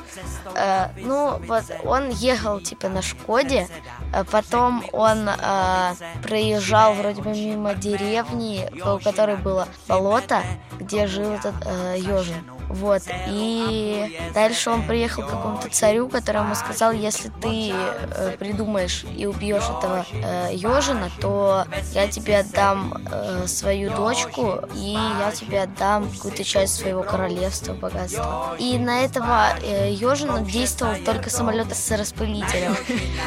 Э, 0.55 0.87
ну, 0.97 1.41
вот 1.47 1.63
он 1.83 2.12
ехал 2.13 2.59
типа 2.59 2.89
на 2.89 3.01
Шкоде, 3.01 3.67
а 4.13 4.23
потом 4.23 4.83
он 4.91 5.29
э, 5.29 5.93
проезжал 6.21 6.93
вроде 6.93 7.21
бы 7.21 7.31
мимо 7.31 7.73
деревни, 7.73 8.69
у 8.81 8.99
которой 8.99 9.37
было 9.37 9.67
болото, 9.87 10.41
где 10.79 11.07
жил 11.07 11.31
этот 11.33 11.55
э, 11.65 11.95
ежин. 11.97 12.43
Вот. 12.73 13.03
И 13.27 14.19
дальше 14.33 14.71
он 14.71 14.83
приехал 14.83 15.23
к 15.23 15.29
какому-то 15.29 15.69
царю, 15.69 16.09
который 16.09 16.41
ему 16.41 16.55
сказал, 16.55 16.91
если 16.91 17.29
ты 17.29 17.71
э, 17.71 18.35
придумаешь 18.39 19.05
и 19.15 19.25
убьешь 19.27 19.63
этого 19.63 20.05
э, 20.11 20.49
ежина, 20.53 21.11
то 21.21 21.65
я 21.93 22.07
тебе 22.07 22.39
отдам 22.39 22.93
э, 23.11 23.45
свою 23.47 23.91
дочку, 23.95 24.61
и 24.75 24.93
я 25.19 25.31
тебе 25.31 25.61
отдам 25.61 26.09
какую-то 26.09 26.43
часть 26.43 26.75
своего 26.75 27.03
королевства, 27.03 27.73
богатства. 27.73 28.55
И 28.57 28.77
на 28.79 29.03
этого 29.03 29.49
э, 29.61 29.91
ежина 29.91 30.41
действовал 30.41 30.95
только 31.05 31.29
самолет 31.29 31.71
с 31.75 31.91
распылителем. 32.03 32.75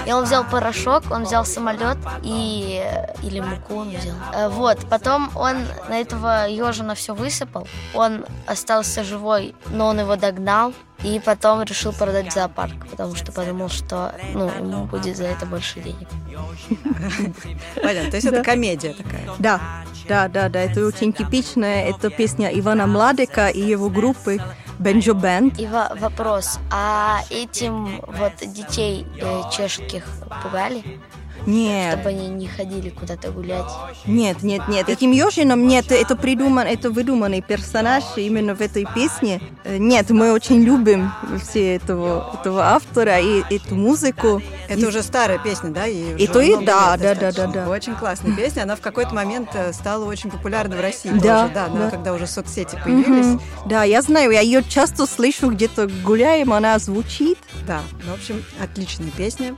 И 0.07 0.13
он 0.13 0.25
взял 0.25 0.45
порошок, 0.45 1.03
он 1.11 1.25
взял 1.25 1.45
самолет 1.45 1.99
и 2.23 2.83
или 3.23 3.41
муку 3.41 3.75
он 3.75 3.89
взял. 3.91 4.17
Э, 4.35 4.49
Вот. 4.49 4.79
Потом 4.89 5.31
он 5.35 5.57
на 5.89 6.01
этого 6.01 6.47
ежина 6.49 6.95
все 6.95 7.15
высыпал. 7.15 7.67
Он 7.95 8.25
остался 8.47 9.03
живой, 9.05 9.55
но 9.71 9.87
он 9.89 10.01
его 10.01 10.17
догнал. 10.17 10.73
И 11.05 11.21
потом 11.21 11.63
решил 11.63 11.93
продать 11.93 12.33
зоопарк, 12.33 12.89
потому 12.91 13.15
что 13.15 13.31
подумал, 13.31 13.69
что 13.69 14.15
ну, 14.33 14.51
ему 14.59 14.87
будет 14.87 15.17
за 15.17 15.25
это 15.25 15.45
больше 15.45 15.81
денег. 15.81 16.09
Понятно. 17.83 18.11
То 18.11 18.17
есть 18.17 18.27
это 18.27 18.43
комедия 18.43 18.95
такая. 18.95 19.29
Да, 19.39 19.61
да, 20.09 20.29
да, 20.29 20.49
да, 20.49 20.61
это 20.61 20.87
очень 20.87 21.13
типичная, 21.13 21.85
это 21.85 22.09
песня 22.09 22.49
Ивана 22.49 22.87
Младека 22.87 23.49
и 23.49 23.61
его 23.61 23.91
группы 23.91 24.41
Бенджо 24.79 25.15
Бенд. 25.15 25.59
И 25.59 25.67
во- 25.67 25.95
вопрос, 25.99 26.59
а 26.71 27.21
этим 27.31 28.01
вот 28.07 28.33
детей 28.53 29.07
э, 29.21 29.43
чешских 29.53 30.05
пугали? 30.43 30.83
Нет, 31.47 31.95
Чтобы 31.95 32.09
они 32.11 32.29
не 32.29 32.49
ходили 32.49 32.91
куда-то 32.91 33.31
гулять? 33.31 33.65
нет, 34.07 34.43
нет, 34.43 34.67
нет. 34.69 34.89
Этим 34.89 35.13
ежином 35.13 35.67
нет, 35.67 35.91
это 35.93 36.17
придуман, 36.17 36.67
это 36.67 36.91
выдуманный 36.91 37.41
персонаж 37.41 38.03
именно 38.17 38.55
в 38.55 38.61
этой 38.61 38.87
песне. 38.95 39.41
Э, 39.65 39.77
Нет, 39.79 40.11
мы 40.11 40.33
очень 40.33 40.63
любим 40.63 41.13
все 41.41 41.77
этого, 41.77 42.37
этого 42.41 42.65
автора 42.65 43.19
и 43.21 43.43
эту 43.55 43.75
музыку. 43.77 44.43
Это 44.69 44.81
И- 44.81 44.85
уже 44.87 45.03
старая 45.03 45.39
песня, 45.39 45.71
да? 45.71 45.87
И 45.87 46.15
уже 46.15 46.27
то 46.29 46.41
и 46.41 46.65
да, 46.65 46.97
да, 46.97 47.15
да, 47.15 47.33
да, 47.33 47.47
да. 47.47 47.69
Очень 47.69 47.95
классная 47.95 48.35
песня. 48.35 48.63
Она 48.63 48.75
в 48.77 48.81
какой-то 48.81 49.15
момент 49.15 49.51
э, 49.55 49.73
стала 49.73 50.05
очень 50.05 50.31
популярна 50.31 50.77
в 50.77 50.81
России 50.81 51.11
Да, 51.11 51.43
тоже, 51.43 51.55
да, 51.55 51.69
но 51.69 51.77
да. 51.85 51.91
когда 51.91 52.13
уже 52.13 52.27
соцсети 52.27 52.79
появились. 52.85 53.27
Мгм. 53.27 53.41
Да, 53.67 53.85
я 53.85 54.03
знаю, 54.03 54.31
я 54.33 54.41
ее 54.41 54.63
часто 54.65 55.07
слышу 55.07 55.51
где-то 55.51 55.89
гуляем, 56.05 56.53
она 56.53 56.79
звучит. 56.79 57.39
Да, 57.67 57.81
ну, 58.05 58.13
в 58.13 58.15
общем, 58.15 58.45
отличная 58.63 59.11
песня. 59.11 59.55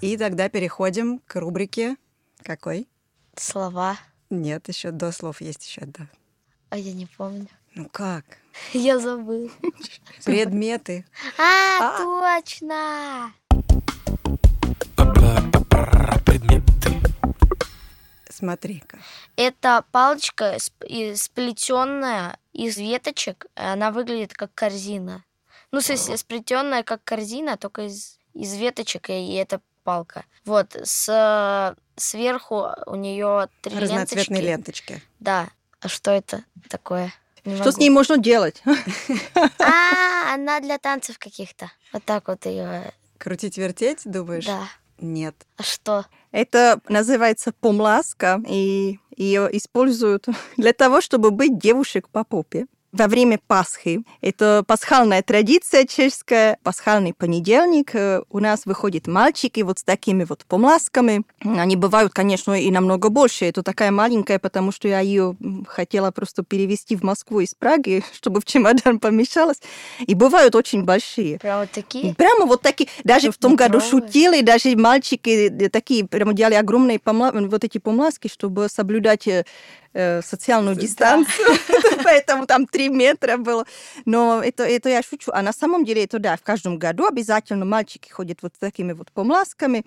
И 0.00 0.16
тогда 0.16 0.48
переходим 0.48 1.18
к 1.26 1.34
рубрике 1.40 1.96
какой? 2.44 2.86
Слова. 3.34 3.98
Нет, 4.30 4.68
еще 4.68 4.92
до 4.92 5.10
слов 5.10 5.40
есть 5.40 5.66
еще 5.66 5.80
одна. 5.80 6.08
А 6.70 6.76
я 6.76 6.92
не 6.92 7.06
помню. 7.06 7.48
Ну 7.74 7.88
как? 7.90 8.24
Я 8.72 9.00
забыл. 9.00 9.50
Предметы. 10.24 11.04
А, 11.36 11.98
точно! 11.98 13.32
Смотри-ка. 18.30 18.98
Это 19.34 19.84
палочка 19.90 20.58
сплетенная 20.58 22.38
из 22.52 22.76
веточек. 22.76 23.46
Она 23.56 23.90
выглядит 23.90 24.32
как 24.32 24.54
корзина. 24.54 25.24
Ну, 25.72 25.80
в 25.80 25.82
смысле, 25.82 26.16
сплетенная 26.16 26.84
как 26.84 27.02
корзина, 27.02 27.56
только 27.56 27.86
из, 27.86 28.18
из 28.34 28.54
веточек, 28.54 29.10
и 29.10 29.34
это 29.34 29.60
палка. 29.88 30.26
Вот, 30.44 30.76
с, 30.84 31.74
сверху 31.96 32.68
у 32.84 32.94
нее 32.94 33.48
три 33.62 33.78
Разноцветные 33.78 34.42
ленточки. 34.42 34.90
ленточки. 34.92 35.02
Да. 35.18 35.48
А 35.80 35.88
что 35.88 36.10
это 36.10 36.44
такое? 36.68 37.10
Не 37.46 37.54
Что 37.54 37.72
с 37.72 37.76
могу. 37.76 37.80
ней 37.80 37.88
можно 37.88 38.18
делать? 38.18 38.62
А, 39.34 40.34
она 40.34 40.60
для 40.60 40.76
танцев 40.76 41.18
каких-то. 41.18 41.72
Вот 41.94 42.04
так 42.04 42.28
вот 42.28 42.44
ее. 42.44 42.92
Крутить-вертеть, 43.16 44.02
думаешь? 44.04 44.44
Да. 44.44 44.68
Нет. 44.98 45.34
А 45.56 45.62
что? 45.62 46.04
Это 46.30 46.80
называется 46.90 47.52
помласка, 47.52 48.42
и 48.46 49.00
ее 49.16 49.48
используют 49.56 50.26
для 50.58 50.74
того, 50.74 51.00
чтобы 51.00 51.30
быть 51.30 51.58
девушек 51.58 52.10
по 52.10 52.24
попе. 52.24 52.66
Во 52.92 53.06
время 53.06 53.38
Пасхи. 53.46 54.00
Это 54.22 54.64
пасхальная 54.66 55.22
традиция 55.22 55.84
чешская. 55.84 56.56
Пасхальный 56.62 57.12
понедельник. 57.12 57.94
э, 57.94 58.22
У 58.30 58.38
нас 58.38 58.64
выходят 58.64 59.06
мальчики 59.06 59.60
вот 59.60 59.78
с 59.78 59.82
такими 59.84 60.24
вот 60.24 60.46
помласками. 60.46 61.22
Они 61.44 61.76
бывают, 61.76 62.14
конечно, 62.14 62.58
и 62.58 62.70
намного 62.70 63.10
больше. 63.10 63.44
Это 63.44 63.62
такая 63.62 63.90
маленькая, 63.90 64.38
потому 64.38 64.72
что 64.72 64.88
я 64.88 65.00
ее 65.00 65.36
хотела 65.66 66.10
просто 66.12 66.42
перевести 66.42 66.96
в 66.96 67.02
Москву 67.02 67.40
из 67.40 67.54
Праги, 67.54 68.02
чтобы 68.14 68.40
в 68.40 68.46
чемодан 68.46 69.00
помещалась. 69.00 69.60
И 70.06 70.14
бывают 70.14 70.54
очень 70.54 70.84
большие. 70.84 71.38
Прям 71.38 71.60
вот 71.60 71.70
такие? 71.70 72.14
Прямо 72.14 72.46
вот 72.46 72.62
такие. 72.62 72.88
Даже 73.04 73.30
в 73.30 73.36
том 73.36 73.54
году 73.54 73.80
шутили, 73.80 74.40
даже 74.40 74.74
мальчики 74.76 75.50
э, 75.50 75.68
такие 75.68 76.06
прямо 76.06 76.32
делали 76.32 76.54
огромные 76.54 76.98
помла- 76.98 77.48
вот 77.48 77.64
эти 77.64 77.76
помласки, 77.76 78.28
чтобы 78.28 78.68
соблюдать 78.70 79.28
э, 79.92 80.22
социальную 80.22 80.76
дистанцию. 80.76 81.48
Поэтому 82.04 82.46
там 82.46 82.66
три 82.66 82.88
метра 82.88 83.36
было. 83.36 83.64
Но 84.04 84.42
это, 84.42 84.64
это 84.64 84.88
я 84.88 85.02
шучу. 85.02 85.30
А 85.32 85.42
на 85.42 85.52
самом 85.52 85.84
деле 85.84 86.04
это 86.04 86.18
да, 86.18 86.36
в 86.36 86.42
каждом 86.42 86.78
году 86.78 87.06
обязательно 87.06 87.64
мальчики 87.64 88.10
ходят 88.10 88.38
вот 88.42 88.54
с 88.54 88.58
такими 88.58 88.92
вот 88.92 89.10
помласками. 89.12 89.84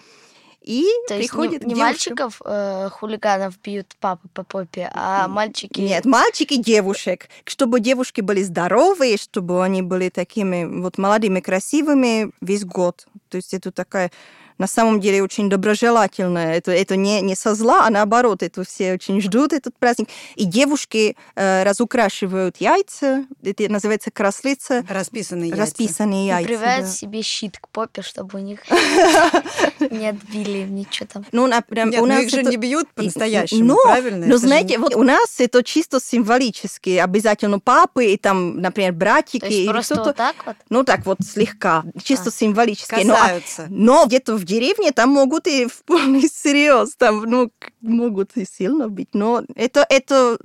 И 0.61 0.85
То 1.07 1.17
есть 1.17 1.33
не, 1.33 1.59
не 1.65 1.75
мальчиков 1.75 2.39
э, 2.45 2.89
хулиганов 2.91 3.59
бьют 3.61 3.95
папы 3.99 4.27
по 4.31 4.43
попе, 4.43 4.91
а 4.93 5.27
мальчики... 5.27 5.81
Нет, 5.81 6.05
мальчики 6.05 6.57
девушек. 6.57 7.29
Чтобы 7.45 7.79
девушки 7.79 8.21
были 8.21 8.43
здоровые, 8.43 9.17
чтобы 9.17 9.63
они 9.63 9.81
были 9.81 10.09
такими 10.09 10.65
вот 10.65 10.99
молодыми, 10.99 11.39
красивыми 11.39 12.31
весь 12.41 12.63
год. 12.63 13.07
То 13.29 13.37
есть 13.37 13.55
это 13.55 13.71
такая 13.71 14.11
на 14.61 14.67
самом 14.67 14.99
деле 15.01 15.23
очень 15.23 15.49
доброжелательная. 15.49 16.53
Это, 16.55 16.71
это 16.71 16.95
не, 16.95 17.19
не 17.21 17.35
со 17.35 17.55
зла, 17.55 17.87
а 17.87 17.89
наоборот, 17.89 18.43
это 18.43 18.63
все 18.63 18.93
очень 18.93 19.19
ждут 19.19 19.53
этот 19.53 19.75
праздник. 19.75 20.07
И 20.35 20.45
девушки 20.45 21.17
э, 21.35 21.63
разукрашивают 21.63 22.57
яйца, 22.57 23.25
это 23.43 23.71
называется 23.71 24.11
краслица. 24.11 24.85
Расписанные 24.87 25.49
яйца. 25.49 25.61
Расписанные 25.63 26.27
яйца. 26.27 26.47
привязать 26.47 26.81
да. 26.81 26.91
себе 26.91 27.23
щит 27.23 27.57
к 27.57 27.69
попе, 27.69 28.03
чтобы 28.03 28.37
у 28.37 28.41
них 28.43 28.59
не 29.89 30.07
отбили 30.09 30.67
ничего 30.69 31.07
там. 31.11 31.25
Ну, 31.31 31.47
например, 31.47 31.87
Нет, 31.87 31.99
у 31.99 32.05
ну 32.05 32.13
нас 32.13 32.23
их 32.25 32.29
же 32.29 32.43
не 32.43 32.57
бьют 32.57 32.87
по-настоящему, 32.93 33.65
но, 33.65 33.77
правильно? 33.83 34.27
Же 34.27 34.37
знаете, 34.37 34.77
вот 34.77 34.93
у 34.93 35.01
нас 35.01 35.39
это 35.39 35.63
чисто 35.63 35.99
символически. 35.99 36.97
Обязательно 36.97 37.59
папы 37.59 38.13
и 38.13 38.17
там, 38.17 38.61
например, 38.61 38.93
братики. 38.93 39.39
То 39.39 39.47
есть 39.47 39.57
или 39.57 39.71
просто 39.71 39.95
вот 39.95 40.15
так 40.15 40.35
вот? 40.45 40.55
Ну, 40.69 40.83
так 40.83 41.03
вот 41.07 41.17
слегка, 41.27 41.83
чисто 42.03 42.29
А. 42.29 42.31
символически. 42.31 43.01
Но, 43.05 43.15
а- 43.15 43.21
Касаются. 43.21 43.65
но 43.67 44.05
где-то 44.05 44.35
в 44.35 44.50
деревне 44.51 44.91
там 44.91 45.09
могут 45.09 45.47
и 45.47 45.65
в 45.65 45.83
полный 45.83 46.27
серьез, 46.29 46.95
там, 46.97 47.23
ну, 47.23 47.51
могут 47.81 48.35
и 48.35 48.45
сильно 48.45 48.89
быть. 48.89 49.09
Но 49.13 49.43
это, 49.55 49.85
это 49.89 50.37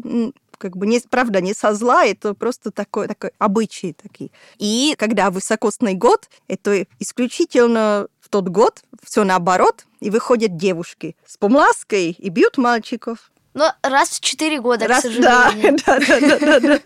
как 0.59 0.77
бы 0.77 0.87
не, 0.87 1.01
правда, 1.01 1.41
не 1.41 1.55
со 1.55 1.75
зла, 1.75 2.05
это 2.05 2.35
просто 2.35 2.71
такой, 2.71 3.09
такой 3.09 3.31
обычай 3.39 3.93
такие. 3.93 4.31
И 4.59 4.95
когда 4.99 5.31
высокосный 5.31 5.95
год, 5.95 6.29
это 6.49 6.87
исключительно 6.99 8.09
в 8.21 8.29
тот 8.29 8.49
год 8.49 8.83
все 9.03 9.25
наоборот, 9.25 9.85
и 10.01 10.11
выходят 10.11 10.57
девушки 10.57 11.17
с 11.27 11.37
помлаской 11.37 12.11
и 12.11 12.29
бьют 12.29 12.59
мальчиков. 12.59 13.31
Ну, 13.55 13.65
раз 13.83 14.11
в 14.11 14.21
четыре 14.21 14.61
года, 14.61 14.87
Раз- 14.87 15.01
к 15.01 15.07
сожалению. 15.07 15.79
да, 15.87 15.99
да, 15.99 16.21
да, 16.21 16.61
да, 16.61 16.81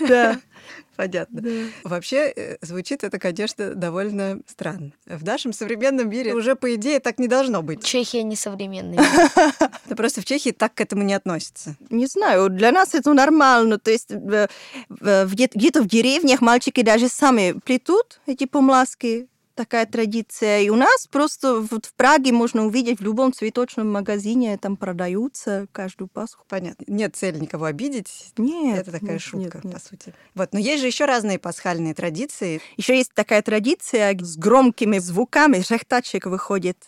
да, 0.00 0.40
да. 0.96 1.02
Понятно. 1.04 1.42
Вообще, 1.84 2.32
э, 2.34 2.56
звучит 2.62 3.04
это, 3.04 3.18
конечно, 3.18 3.74
довольно 3.74 4.40
странно. 4.46 4.92
В 5.06 5.24
нашем 5.24 5.52
современном 5.52 6.08
мире 6.08 6.34
уже, 6.34 6.54
по 6.54 6.74
идее, 6.74 7.00
так 7.00 7.18
не 7.18 7.28
должно 7.28 7.62
быть. 7.62 7.84
Чехия 7.84 8.22
несовременная. 8.22 8.98
Но 9.86 9.96
просто 9.96 10.20
в 10.20 10.24
Чехии 10.24 10.50
так 10.50 10.74
к 10.74 10.80
этому 10.80 11.02
не 11.02 11.14
относятся. 11.14 11.76
Не 11.90 12.06
знаю, 12.06 12.48
для 12.48 12.72
нас 12.72 12.94
это 12.94 13.12
нормально. 13.12 13.78
То 13.78 13.90
есть 13.90 14.10
э, 14.10 14.48
э, 15.00 15.26
где- 15.26 15.50
где-то 15.52 15.82
в 15.82 15.86
деревнях 15.88 16.40
мальчики 16.40 16.82
даже 16.82 17.08
сами 17.08 17.54
плетут 17.64 18.20
эти 18.26 18.44
помласки. 18.46 19.28
Такая 19.54 19.86
традиция. 19.86 20.60
И 20.60 20.70
у 20.70 20.76
нас 20.76 21.06
просто 21.06 21.60
вот 21.60 21.86
в 21.86 21.94
Праге 21.94 22.32
можно 22.32 22.66
увидеть 22.66 23.00
в 23.00 23.02
любом 23.02 23.32
цветочном 23.32 23.90
магазине, 23.90 24.56
там 24.56 24.76
продаются 24.76 25.66
каждую 25.72 26.08
Пасху. 26.08 26.44
Понятно. 26.48 26.84
Нет 26.86 27.16
цели 27.16 27.38
никого 27.38 27.66
обидеть. 27.66 28.32
Нет. 28.38 28.78
Это 28.80 28.92
такая 28.92 29.12
нет, 29.12 29.20
шутка, 29.20 29.58
нет, 29.58 29.64
нет. 29.64 29.74
по 29.74 29.80
сути. 29.80 30.14
Вот, 30.34 30.52
но 30.52 30.58
есть 30.58 30.80
же 30.80 30.86
еще 30.86 31.04
разные 31.04 31.38
пасхальные 31.38 31.94
традиции. 31.94 32.60
Еще 32.76 32.96
есть 32.96 33.12
такая 33.14 33.42
традиция 33.42 34.16
с 34.18 34.36
громкими 34.36 34.98
звуками. 34.98 35.58
Рехтачек 35.58 36.26
выходит 36.26 36.78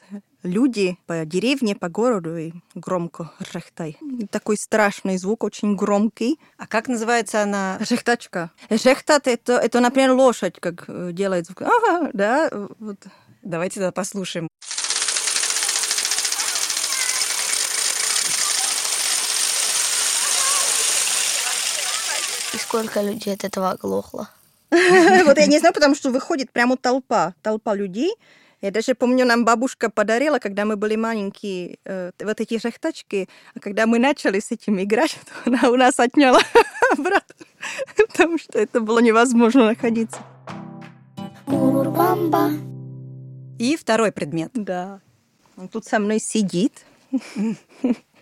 люди 0.44 0.96
по 1.07 1.24
деревне, 1.24 1.74
по 1.74 1.88
городу 1.88 2.37
и 2.37 2.52
громко 2.74 3.33
рехтай. 3.52 3.98
Такой 4.30 4.57
страшный 4.57 5.16
звук, 5.16 5.42
очень 5.42 5.74
громкий. 5.74 6.38
А 6.59 6.66
как 6.66 6.87
называется 6.87 7.42
она? 7.42 7.78
Рехтачка. 7.80 8.50
Рехтат 8.68 9.26
это, 9.26 9.54
это, 9.54 9.80
например, 9.80 10.12
лошадь, 10.12 10.61
как 10.61 10.85
э, 10.87 11.11
делает 11.12 11.46
звук. 11.46 11.62
Ага, 11.62 12.11
да, 12.12 12.50
вот. 12.78 12.98
Давайте 13.42 13.80
тогда 13.80 13.92
послушаем. 13.92 14.48
И 22.52 22.57
сколько 22.59 23.02
людей 23.02 23.35
от 23.35 23.44
этого 23.44 23.72
оглохло? 23.72 24.30
Вот 25.24 25.38
я 25.38 25.46
не 25.46 25.59
знаю, 25.59 25.74
потому 25.74 25.94
что 25.94 26.11
выходит 26.11 26.50
прямо 26.50 26.76
толпа, 26.76 27.35
толпа 27.42 27.74
людей. 27.74 28.14
Я 28.64 28.70
даже 28.70 28.94
помню, 28.94 29.27
нам 29.27 29.44
бабушка 29.44 29.90
подарила, 29.90 30.38
когда 30.38 30.64
мы 30.64 30.77
были 30.77 30.96
маленькие, 30.96 31.77
э, 31.85 32.12
вот 32.18 32.40
эти 32.40 32.55
рехтачки. 32.55 33.29
А 33.55 33.61
когда 33.61 33.85
мы 33.85 33.98
начали 33.98 34.40
с 34.40 34.50
этим 34.53 34.83
играть, 34.83 35.18
то 35.44 35.50
она 35.50 35.68
у 35.68 35.77
нас 35.77 36.00
отняла 36.00 36.40
обратно, 36.98 37.44
потому 37.94 38.38
что 38.38 38.59
это 38.59 38.81
было 38.81 39.00
невозможно 39.00 39.66
находиться. 39.66 40.16
И 43.59 43.77
второй 43.77 44.12
предмет. 44.12 44.53
Да. 44.55 45.00
Он 45.59 45.68
тут 45.68 45.85
со 45.85 45.98
мной 45.98 46.18
сидит. 46.18 46.87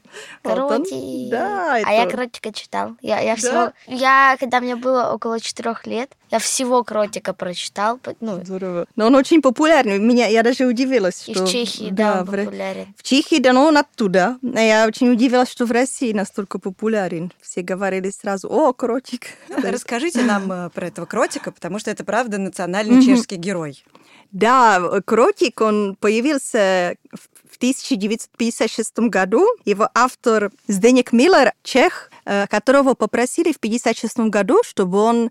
Вот 0.45 0.59
он. 0.59 0.69
Кротик. 0.85 1.31
Да, 1.31 1.75
А 1.75 1.79
я 1.93 2.03
это- 2.05 2.17
кротика 2.17 2.53
читал. 2.53 2.97
Я, 3.01 3.21
я 3.21 3.35
Да? 3.35 3.37
всего... 3.37 3.73
Я, 3.87 4.37
когда 4.39 4.61
мне 4.61 4.77
было 4.77 5.13
около 5.13 5.41
четырех 5.41 5.87
лет, 5.87 6.11
я 6.31 6.39
всего 6.39 6.83
кротика 6.85 7.33
прочитал. 7.35 8.01
Ну, 8.21 8.43
Здорово. 8.45 8.87
Но 8.97 9.07
он 9.07 9.15
очень 9.15 9.43
популярный. 9.43 9.99
Меня, 9.99 10.27
я 10.27 10.43
даже 10.43 10.65
удивилась, 10.67 11.23
что... 11.23 11.47
Чехии, 11.47 11.91
да, 11.91 12.21
он 12.21 12.25
в 12.27 12.31
популярен. 12.31 12.95
В 12.97 13.03
Чехии, 13.03 13.39
да, 13.41 13.53
но 13.53 13.67
он 13.67 13.77
оттуда. 13.77 14.39
А 14.55 14.61
Я 14.61 14.87
очень 14.87 15.11
удивилась, 15.11 15.51
что 15.51 15.67
в 15.67 15.71
России 15.73 16.13
настолько 16.13 16.59
популярен. 16.59 17.33
Все 17.41 17.63
говорили 17.63 18.11
сразу, 18.11 18.49
о, 18.49 18.73
кротик. 18.73 19.27
Расскажите 19.63 20.23
нам 20.23 20.51
э, 20.51 20.71
про 20.71 20.87
этого 20.87 21.07
кротика, 21.07 21.51
потому 21.53 21.79
что 21.79 21.91
это, 21.91 22.05
правда, 22.05 22.39
национальный 22.39 23.05
чешский 23.05 23.37
герой. 23.37 23.85
Да, 24.31 25.01
кротик, 25.05 25.61
он 25.61 25.97
появился 26.01 26.97
в 27.13 27.29
в 27.32 27.32
1956 27.63 28.99
году. 29.09 29.47
Его 29.65 29.89
автор 29.95 30.51
Зденек 30.67 31.13
Миллер, 31.13 31.53
чех, 31.63 32.11
э, 32.25 32.49
которого 32.49 32.95
попросили 32.95 33.53
в 33.53 33.59
1956 33.59 34.31
году, 34.31 34.59
чтобы 34.65 34.99
он 34.99 35.31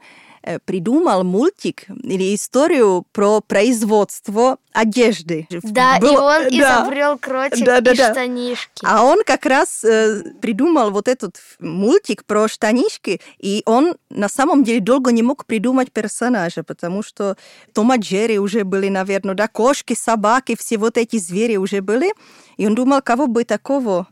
придумал 0.65 1.23
мультик 1.23 1.85
или 2.03 2.33
историю 2.35 3.05
про 3.11 3.41
производство 3.41 4.57
одежды. 4.73 5.47
Да, 5.63 5.97
и 5.97 6.01
Было- 6.01 6.37
он 6.37 6.43
да. 6.57 6.83
изобрел 6.83 7.17
кротик 7.17 7.65
Да, 7.65 7.81
да, 7.81 7.91
и 7.91 7.97
да. 7.97 8.11
штанишки. 8.11 8.83
А 8.83 9.03
он 9.03 9.23
как 9.25 9.45
раз 9.45 9.83
э, 9.83 10.23
придумал 10.41 10.91
вот 10.91 11.07
этот 11.07 11.37
мультик 11.59 12.25
про 12.25 12.47
штанишки, 12.47 13.19
и 13.39 13.63
он 13.65 13.95
на 14.09 14.29
самом 14.29 14.63
деле 14.63 14.79
долго 14.79 15.11
не 15.11 15.23
мог 15.23 15.45
придумать 15.45 15.91
персонажа, 15.91 16.63
потому 16.63 17.03
что 17.03 17.35
Тома 17.73 17.97
Джерри 17.97 18.39
уже 18.39 18.63
были, 18.63 18.87
наверное, 18.89 19.35
да, 19.35 19.47
кошки, 19.47 19.93
собаки, 19.93 20.55
все 20.57 20.77
вот 20.77 20.97
эти 20.97 21.17
звери 21.17 21.57
уже 21.57 21.81
были, 21.81 22.13
и 22.57 22.65
он 22.65 22.75
думал, 22.75 23.01
кого 23.01 23.27
бы 23.27 23.43
такого 23.43 24.07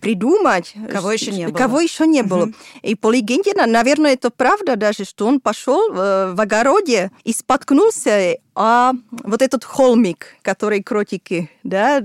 придумать. 0.00 0.74
Кого 0.90 1.12
еще 1.12 1.30
не 1.32 1.46
было. 1.46 1.56
Кого 1.56 1.80
еще 1.80 2.06
не 2.06 2.22
было. 2.22 2.50
И 2.82 2.94
по 2.94 3.10
легенде, 3.10 3.54
на- 3.54 3.66
наверное, 3.66 4.12
это 4.12 4.30
правда 4.30 4.76
даже, 4.76 5.04
что 5.04 5.26
он 5.26 5.40
пошел 5.40 5.92
э, 5.92 6.32
в 6.34 6.40
огороде 6.40 7.10
и 7.24 7.32
споткнулся 7.32 8.36
а 8.54 8.92
вот 9.10 9.40
этот 9.40 9.64
холмик, 9.64 10.36
который 10.42 10.82
кротики, 10.82 11.50
да, 11.62 12.02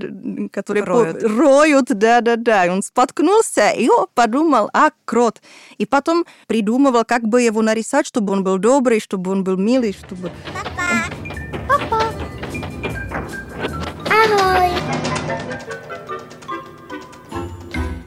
которые 0.50 0.82
по- 0.82 1.04
Роют. 1.04 1.22
роют, 1.22 1.86
да-да-да. 1.88 2.64
И 2.64 2.70
Он 2.70 2.82
споткнулся 2.82 3.70
и 3.70 3.88
подумал, 4.14 4.70
а, 4.72 4.90
крот. 5.04 5.42
И 5.76 5.84
потом 5.84 6.24
придумывал, 6.46 7.04
как 7.04 7.28
бы 7.28 7.42
его 7.42 7.60
нарисовать, 7.60 8.06
чтобы 8.06 8.32
он 8.32 8.44
был 8.44 8.56
добрый, 8.56 8.98
чтобы 9.00 9.30
он 9.30 9.44
был 9.44 9.58
милый, 9.58 9.92
чтобы... 9.92 10.30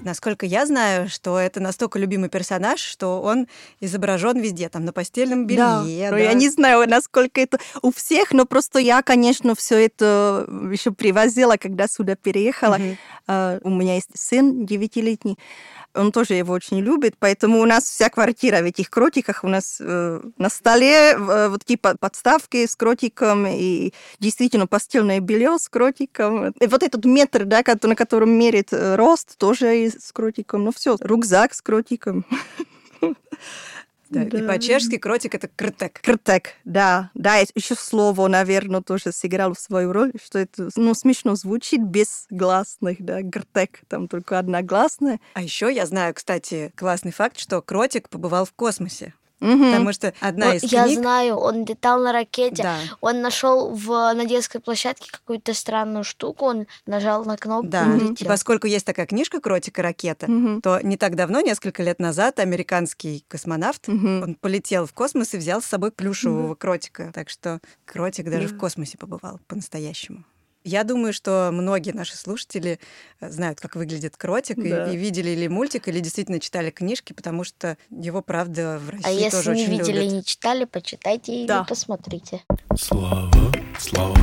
Насколько 0.04 0.46
я 0.46 0.66
знаю, 0.66 1.10
что 1.10 1.38
это 1.40 1.60
настолько 1.60 2.00
любимый 2.00 2.30
персонаж, 2.30 2.80
что 2.80 3.22
он 3.22 3.48
изображен 3.80 4.40
везде, 4.40 4.70
там 4.70 4.86
на 4.86 4.94
постельном 4.94 5.46
белье. 5.46 5.60
Да, 5.60 6.12
да. 6.12 6.18
я 6.18 6.34
не 6.34 6.50
знаю, 6.50 6.88
насколько 6.90 7.40
это 7.40 7.60
у 7.82 7.92
всех, 7.92 8.32
но 8.32 8.46
просто 8.46 8.80
я, 8.80 9.02
конечно, 9.02 9.56
все 9.56 9.86
это 9.86 10.48
еще 10.72 10.92
привозила, 10.92 11.58
когда 11.58 11.88
сюда 11.88 12.16
переехала. 12.16 12.78
Мгм. 12.78 12.98
А, 13.28 13.60
У 13.64 13.70
меня 13.70 13.96
есть 13.96 14.10
сын 14.16 14.66
девятилетний, 14.66 15.38
он 15.94 16.12
тоже 16.12 16.36
его 16.36 16.54
очень 16.54 16.80
любит, 16.80 17.16
поэтому 17.20 17.60
у 17.60 17.66
нас 17.66 17.84
вся 17.84 18.10
квартира 18.10 18.62
в 18.62 18.66
этих 18.66 18.90
кротиках, 18.90 19.44
у 19.44 19.48
нас 19.48 19.78
э, 19.80 20.22
на 20.38 20.50
столе 20.50 21.14
э, 21.14 21.48
вот 21.50 21.60
такие 21.60 21.78
по- 21.78 21.98
подставки 21.98 22.66
с 22.66 22.76
кротиком, 22.76 23.46
и 23.48 23.94
действительно 24.20 24.68
постельное 24.68 25.20
белье 25.20 25.58
с 25.60 25.70
кротиком. 25.70 26.50
И 26.52 26.68
вот 26.68 26.84
этот 26.84 27.06
метр, 27.06 27.46
да, 27.46 27.64
на 27.84 27.96
котором 27.96 28.32
мерит 28.32 28.72
э, 28.72 28.96
рост, 28.96 29.38
тоже 29.38 29.88
с 29.88 30.12
кротиком. 30.12 30.64
Ну 30.66 30.72
все, 30.72 30.98
рюкзак 31.00 31.54
с 31.54 31.62
кротиком. 31.62 32.26
Да, 34.12 34.24
И 34.24 34.46
по-чешски 34.46 34.98
кротик— 34.98 35.36
это 35.36 35.48
кртек. 35.48 36.02
Кртек, 36.02 36.56
да, 36.66 37.12
да, 37.14 37.38
еще 37.38 37.76
слово, 37.76 38.28
наверное, 38.28 38.82
тоже 38.82 39.14
сыграло 39.14 39.54
свою 39.54 39.94
роль, 39.94 40.12
что 40.22 40.38
это, 40.38 40.70
ну, 40.76 40.94
смешно 40.94 41.36
звучит 41.36 41.82
без 41.82 42.26
гласных, 42.30 42.98
да, 43.00 43.22
гртек, 43.22 43.80
там 43.88 44.10
только 44.10 44.38
одна 44.38 44.62
гласная. 44.62 45.22
А 45.34 45.42
еще 45.42 45.74
я 45.74 45.86
знаю, 45.86 46.14
кстати, 46.14 46.74
классный 46.76 47.14
факт, 47.14 47.40
что 47.40 47.62
кротик 47.62 48.10
побывал 48.10 48.44
в 48.46 48.52
космосе. 48.52 49.14
Мгм. 49.42 49.72
Потому 49.72 49.92
что 49.92 50.14
одна 50.22 50.46
Ну, 50.48 50.54
из 50.54 50.64
я 50.72 50.86
книг... 50.86 51.00
знаю, 51.00 51.36
он 51.36 51.66
летал 51.66 52.00
на 52.02 52.14
ракете. 52.14 52.64
Да. 52.64 52.78
Он 53.02 53.22
нашел 53.22 53.72
в, 53.76 53.88
на 54.14 54.26
детской 54.26 54.60
площадке 54.60 55.12
какую-то 55.12 55.54
странную 55.54 56.04
штуку, 56.04 56.46
он 56.46 56.68
нажал 56.86 57.26
на 57.26 57.36
кнопку 57.38 57.68
Да, 57.68 57.84
и 57.86 57.90
и 58.00 58.04
улетел. 58.08 58.28
поскольку 58.28 58.68
есть 58.68 58.86
такая 58.86 59.06
книжка 59.08 59.42
«Кротик 59.42 59.80
и 59.80 59.82
ракета», 59.82 60.30
Мгм. 60.32 60.62
то 60.62 60.80
не 60.82 60.96
так 60.96 61.16
давно, 61.16 61.42
несколько 61.42 61.84
лет 61.84 62.00
назад, 62.00 62.40
американский 62.40 63.26
космонавт, 63.28 63.88
Мгм. 63.88 64.22
он 64.24 64.36
полетел 64.36 64.86
в 64.86 64.94
космос 64.94 65.34
и 65.34 65.38
взял 65.38 65.62
с 65.62 65.66
собой 65.66 65.92
плюшевого 65.92 66.56
кротика. 66.56 67.12
Так 67.14 67.30
что 67.30 67.60
кротик 67.86 68.30
даже 68.30 68.48
в 68.48 68.58
космосе 68.58 68.98
побывал 68.98 69.40
по-настоящему. 69.48 70.24
Я 70.64 70.84
думаю, 70.84 71.12
что 71.12 71.50
многие 71.52 71.92
наши 71.92 72.16
слушатели 72.16 72.80
э, 73.20 73.30
знают, 73.32 73.60
как 73.60 73.76
выглядит 73.76 74.16
кротик, 74.16 74.60
и- 74.60 74.70
Да. 74.70 74.92
и, 74.92 74.96
видели 74.96 75.32
или 75.32 75.48
мультик, 75.48 75.88
или 75.88 76.00
действительно 76.00 76.40
читали 76.40 76.70
книжки, 76.70 77.14
потому 77.14 77.44
что 77.44 77.78
его, 77.90 78.22
правда, 78.22 78.80
в 78.80 78.90
России 78.92 79.08
А 79.08 79.10
если 79.12 79.30
тоже 79.38 79.56
не 79.56 79.64
очень 79.64 79.72
видели 79.72 79.92
и 79.92 80.00
любят. 80.02 80.14
не 80.14 80.24
читали, 80.24 80.66
почитайте 80.66 81.46
Да. 81.48 81.60
или 81.62 81.66
посмотрите. 81.68 82.44
Слава, 82.78 83.52
слава. 83.80 84.16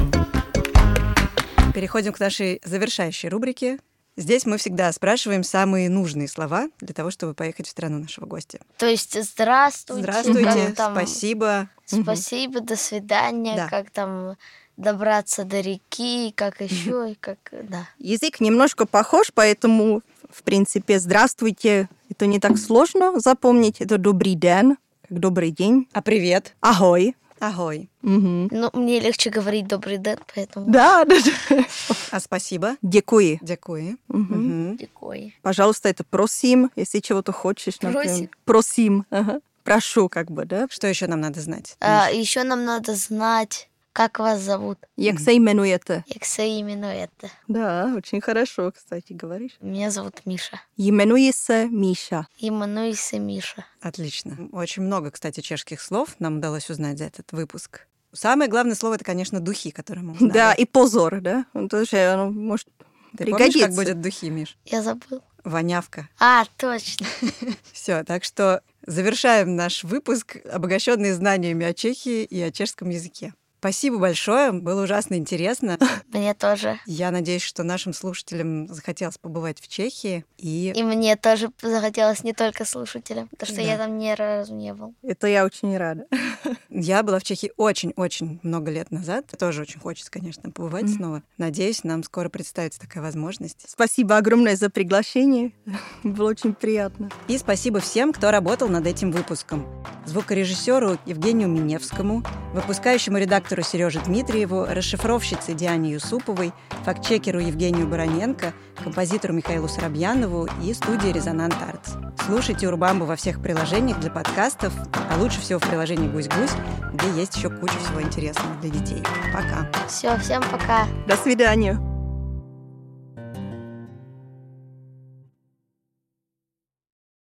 Переходим 1.74 2.12
к 2.12 2.20
нашей 2.20 2.60
завершающей 2.64 3.28
рубрике. 3.28 3.78
Здесь 4.16 4.46
мы 4.46 4.58
всегда 4.58 4.92
спрашиваем 4.92 5.44
самые 5.44 5.88
нужные 5.88 6.26
слова 6.28 6.68
для 6.80 6.92
того, 6.92 7.10
чтобы 7.12 7.34
поехать 7.34 7.66
в 7.66 7.70
страну 7.70 7.98
нашего 7.98 8.26
гостя. 8.26 8.58
То 8.76 8.86
есть 8.86 9.20
здравствуйте, 9.22 10.02
Здравствуйте, 10.02 10.72
там, 10.76 10.92
спасибо. 10.94 11.68
Спасибо, 11.84 12.60
до 12.60 12.74
свидания, 12.76 13.54
Да. 13.56 13.68
как 13.68 13.90
там 13.90 14.36
добраться 14.78 15.44
до 15.44 15.60
реки, 15.60 16.32
как 16.34 16.60
еще, 16.62 17.12
и 17.12 17.14
как, 17.14 17.38
да. 17.64 17.88
Язык 17.98 18.40
немножко 18.40 18.86
похож, 18.86 19.30
поэтому, 19.34 20.02
в 20.30 20.42
принципе, 20.42 20.98
здравствуйте, 20.98 21.88
это 22.08 22.26
не 22.26 22.38
так 22.40 22.56
сложно 22.56 23.20
запомнить, 23.20 23.80
это 23.80 23.98
добрый 23.98 24.34
день, 24.34 24.76
как 25.08 25.18
добрый 25.18 25.50
день. 25.50 25.88
А 25.92 26.00
привет? 26.00 26.54
Ахой. 26.62 27.14
Агой. 27.40 27.88
Мгм. 28.02 28.48
Ну, 28.50 28.70
мне 28.72 28.98
легче 28.98 29.30
говорить 29.30 29.68
добрый 29.68 29.98
день, 29.98 30.16
поэтому 30.34 30.68
Да, 30.70 31.04
да, 31.04 31.16
да. 31.50 31.64
А 32.10 32.18
спасибо? 32.18 32.76
Дякую. 32.82 33.38
Дякую. 33.40 33.96
Мгм. 34.08 34.76
такой. 34.78 35.36
Пожалуйста, 35.42 35.88
это 35.88 36.02
просим, 36.02 36.70
если 36.74 36.98
чего-то 36.98 37.30
хочешь. 37.30 37.80
например. 37.80 38.04
Просим. 38.04 38.30
Просим. 38.44 39.06
ага. 39.10 39.40
Прошу, 39.62 40.08
как 40.08 40.30
бы, 40.30 40.46
да? 40.46 40.66
Что 40.70 40.86
еще 40.86 41.06
нам 41.06 41.20
надо 41.20 41.40
знать? 41.40 41.76
А, 41.80 42.10
еще 42.10 42.42
нам 42.42 42.64
надо 42.64 42.94
знать, 42.94 43.68
как 43.98 44.18
вас 44.20 44.40
зовут, 44.40 44.78
Як 44.96 45.20
се 45.20 45.32
именуете? 45.36 46.04
как 46.12 46.24
се 46.24 46.42
именуете. 46.60 47.30
Да, 47.48 47.92
очень 47.96 48.20
хорошо, 48.20 48.70
кстати, 48.72 49.12
говоришь. 49.12 49.56
Меня 49.60 49.90
зовут 49.90 50.26
Миша. 50.26 50.60
Именує 50.78 51.32
се 51.32 51.66
Миша. 51.66 52.26
Именуйся 52.42 53.18
Миша. 53.18 53.64
Отлично. 53.82 54.36
Очень 54.52 54.84
много, 54.84 55.10
кстати, 55.10 55.40
чешских 55.40 55.80
слов 55.80 56.08
нам 56.20 56.36
удалось 56.38 56.70
узнать 56.70 56.98
за 56.98 57.04
этот 57.06 57.32
выпуск. 57.32 57.86
Самое 58.12 58.48
главное 58.48 58.74
слово 58.76 58.94
это, 58.94 59.04
конечно, 59.04 59.40
духи, 59.40 59.70
которые 59.72 60.04
мы 60.04 60.12
узнали. 60.12 60.32
Да, 60.32 60.52
и 60.54 60.64
позор, 60.64 61.20
да? 61.20 61.44
Он 61.54 61.68
тоже, 61.68 61.96
оно 62.12 62.30
может 62.30 62.66
Ты 62.68 63.24
помнишь, 63.24 63.36
пригодиться. 63.36 63.66
как 63.66 63.74
будет 63.74 64.00
духи, 64.00 64.30
Миш? 64.30 64.56
Я 64.64 64.82
забыл. 64.82 65.22
Вонявка. 65.44 66.08
А, 66.20 66.44
точно. 66.56 67.06
Все, 67.72 68.04
так 68.04 68.24
что 68.24 68.62
завершаем 68.86 69.56
наш 69.56 69.84
выпуск, 69.84 70.36
обогащенный 70.52 71.12
знаниями 71.12 71.66
о 71.66 71.74
Чехии 71.74 72.22
и 72.24 72.40
о 72.42 72.50
чешском 72.50 72.90
языке. 72.90 73.34
Спасибо 73.60 73.98
большое, 73.98 74.52
было 74.52 74.84
ужасно 74.84 75.14
интересно. 75.14 75.78
Мне 76.12 76.32
тоже. 76.34 76.78
Я 76.86 77.10
надеюсь, 77.10 77.42
что 77.42 77.64
нашим 77.64 77.92
слушателям 77.92 78.68
захотелось 78.68 79.18
побывать 79.18 79.60
в 79.60 79.66
Чехии. 79.66 80.24
И 80.36 80.72
И 80.76 80.82
мне 80.84 81.16
тоже 81.16 81.50
захотелось 81.60 82.22
не 82.22 82.32
только 82.32 82.64
слушателям, 82.64 83.26
потому 83.28 83.48
что 83.52 83.56
Да. 83.56 83.62
я 83.72 83.76
там 83.76 83.98
ни 83.98 84.10
разу 84.12 84.54
не 84.54 84.72
был. 84.74 84.94
Это 85.02 85.26
я 85.26 85.44
очень 85.44 85.76
рада. 85.76 86.06
я 86.70 87.02
была 87.02 87.18
в 87.18 87.24
Чехии 87.24 87.52
очень-очень 87.56 88.38
много 88.44 88.70
лет 88.70 88.92
назад. 88.92 89.26
Тоже 89.38 89.62
очень 89.62 89.80
хочется, 89.80 90.10
конечно, 90.12 90.50
побывать 90.50 90.84
Мгм. 90.84 90.94
снова. 90.94 91.22
Надеюсь, 91.36 91.82
нам 91.82 92.04
скоро 92.04 92.28
представится 92.28 92.78
такая 92.80 93.02
возможность. 93.02 93.64
Спасибо 93.68 94.16
огромное 94.18 94.54
за 94.56 94.70
приглашение. 94.70 95.50
Было 96.04 96.28
очень 96.30 96.54
приятно. 96.54 97.10
И 97.26 97.36
спасибо 97.38 97.80
всем, 97.80 98.12
кто 98.12 98.30
работал 98.30 98.68
над 98.68 98.86
этим 98.86 99.10
выпуском. 99.10 99.66
Звукорежиссеру 100.06 100.98
Евгению 101.06 101.48
Миневскому, 101.48 102.22
выпускающему 102.54 103.18
редактору 103.48 103.62
Сереже 103.62 104.00
Дмитриеву, 104.00 104.66
расшифровщице 104.68 105.54
Диане 105.54 105.92
Юсуповой, 105.92 106.52
фактчекеру 106.84 107.40
Евгению 107.40 107.86
Бароненко, 107.86 108.52
композитору 108.82 109.32
Михаилу 109.32 109.68
Соробьянову 109.68 110.48
и 110.62 110.74
студии 110.74 111.08
«Резонант 111.08 111.54
Артс». 111.66 111.92
Слушайте 112.26 112.68
Урбамбу 112.68 113.06
во 113.06 113.16
всех 113.16 113.40
приложениях 113.40 114.00
для 114.00 114.10
подкастов, 114.10 114.74
а 114.92 115.18
лучше 115.18 115.40
всего 115.40 115.58
в 115.60 115.66
приложении 115.66 116.08
«Гусь-гусь», 116.08 116.52
где 116.92 117.20
есть 117.20 117.36
еще 117.36 117.48
куча 117.48 117.78
всего 117.78 118.02
интересного 118.02 118.54
для 118.60 118.70
детей. 118.70 119.02
Пока! 119.32 119.66
Все, 119.88 120.18
всем 120.18 120.42
пока. 120.50 120.86
До 121.06 121.16
свидания. 121.16 121.97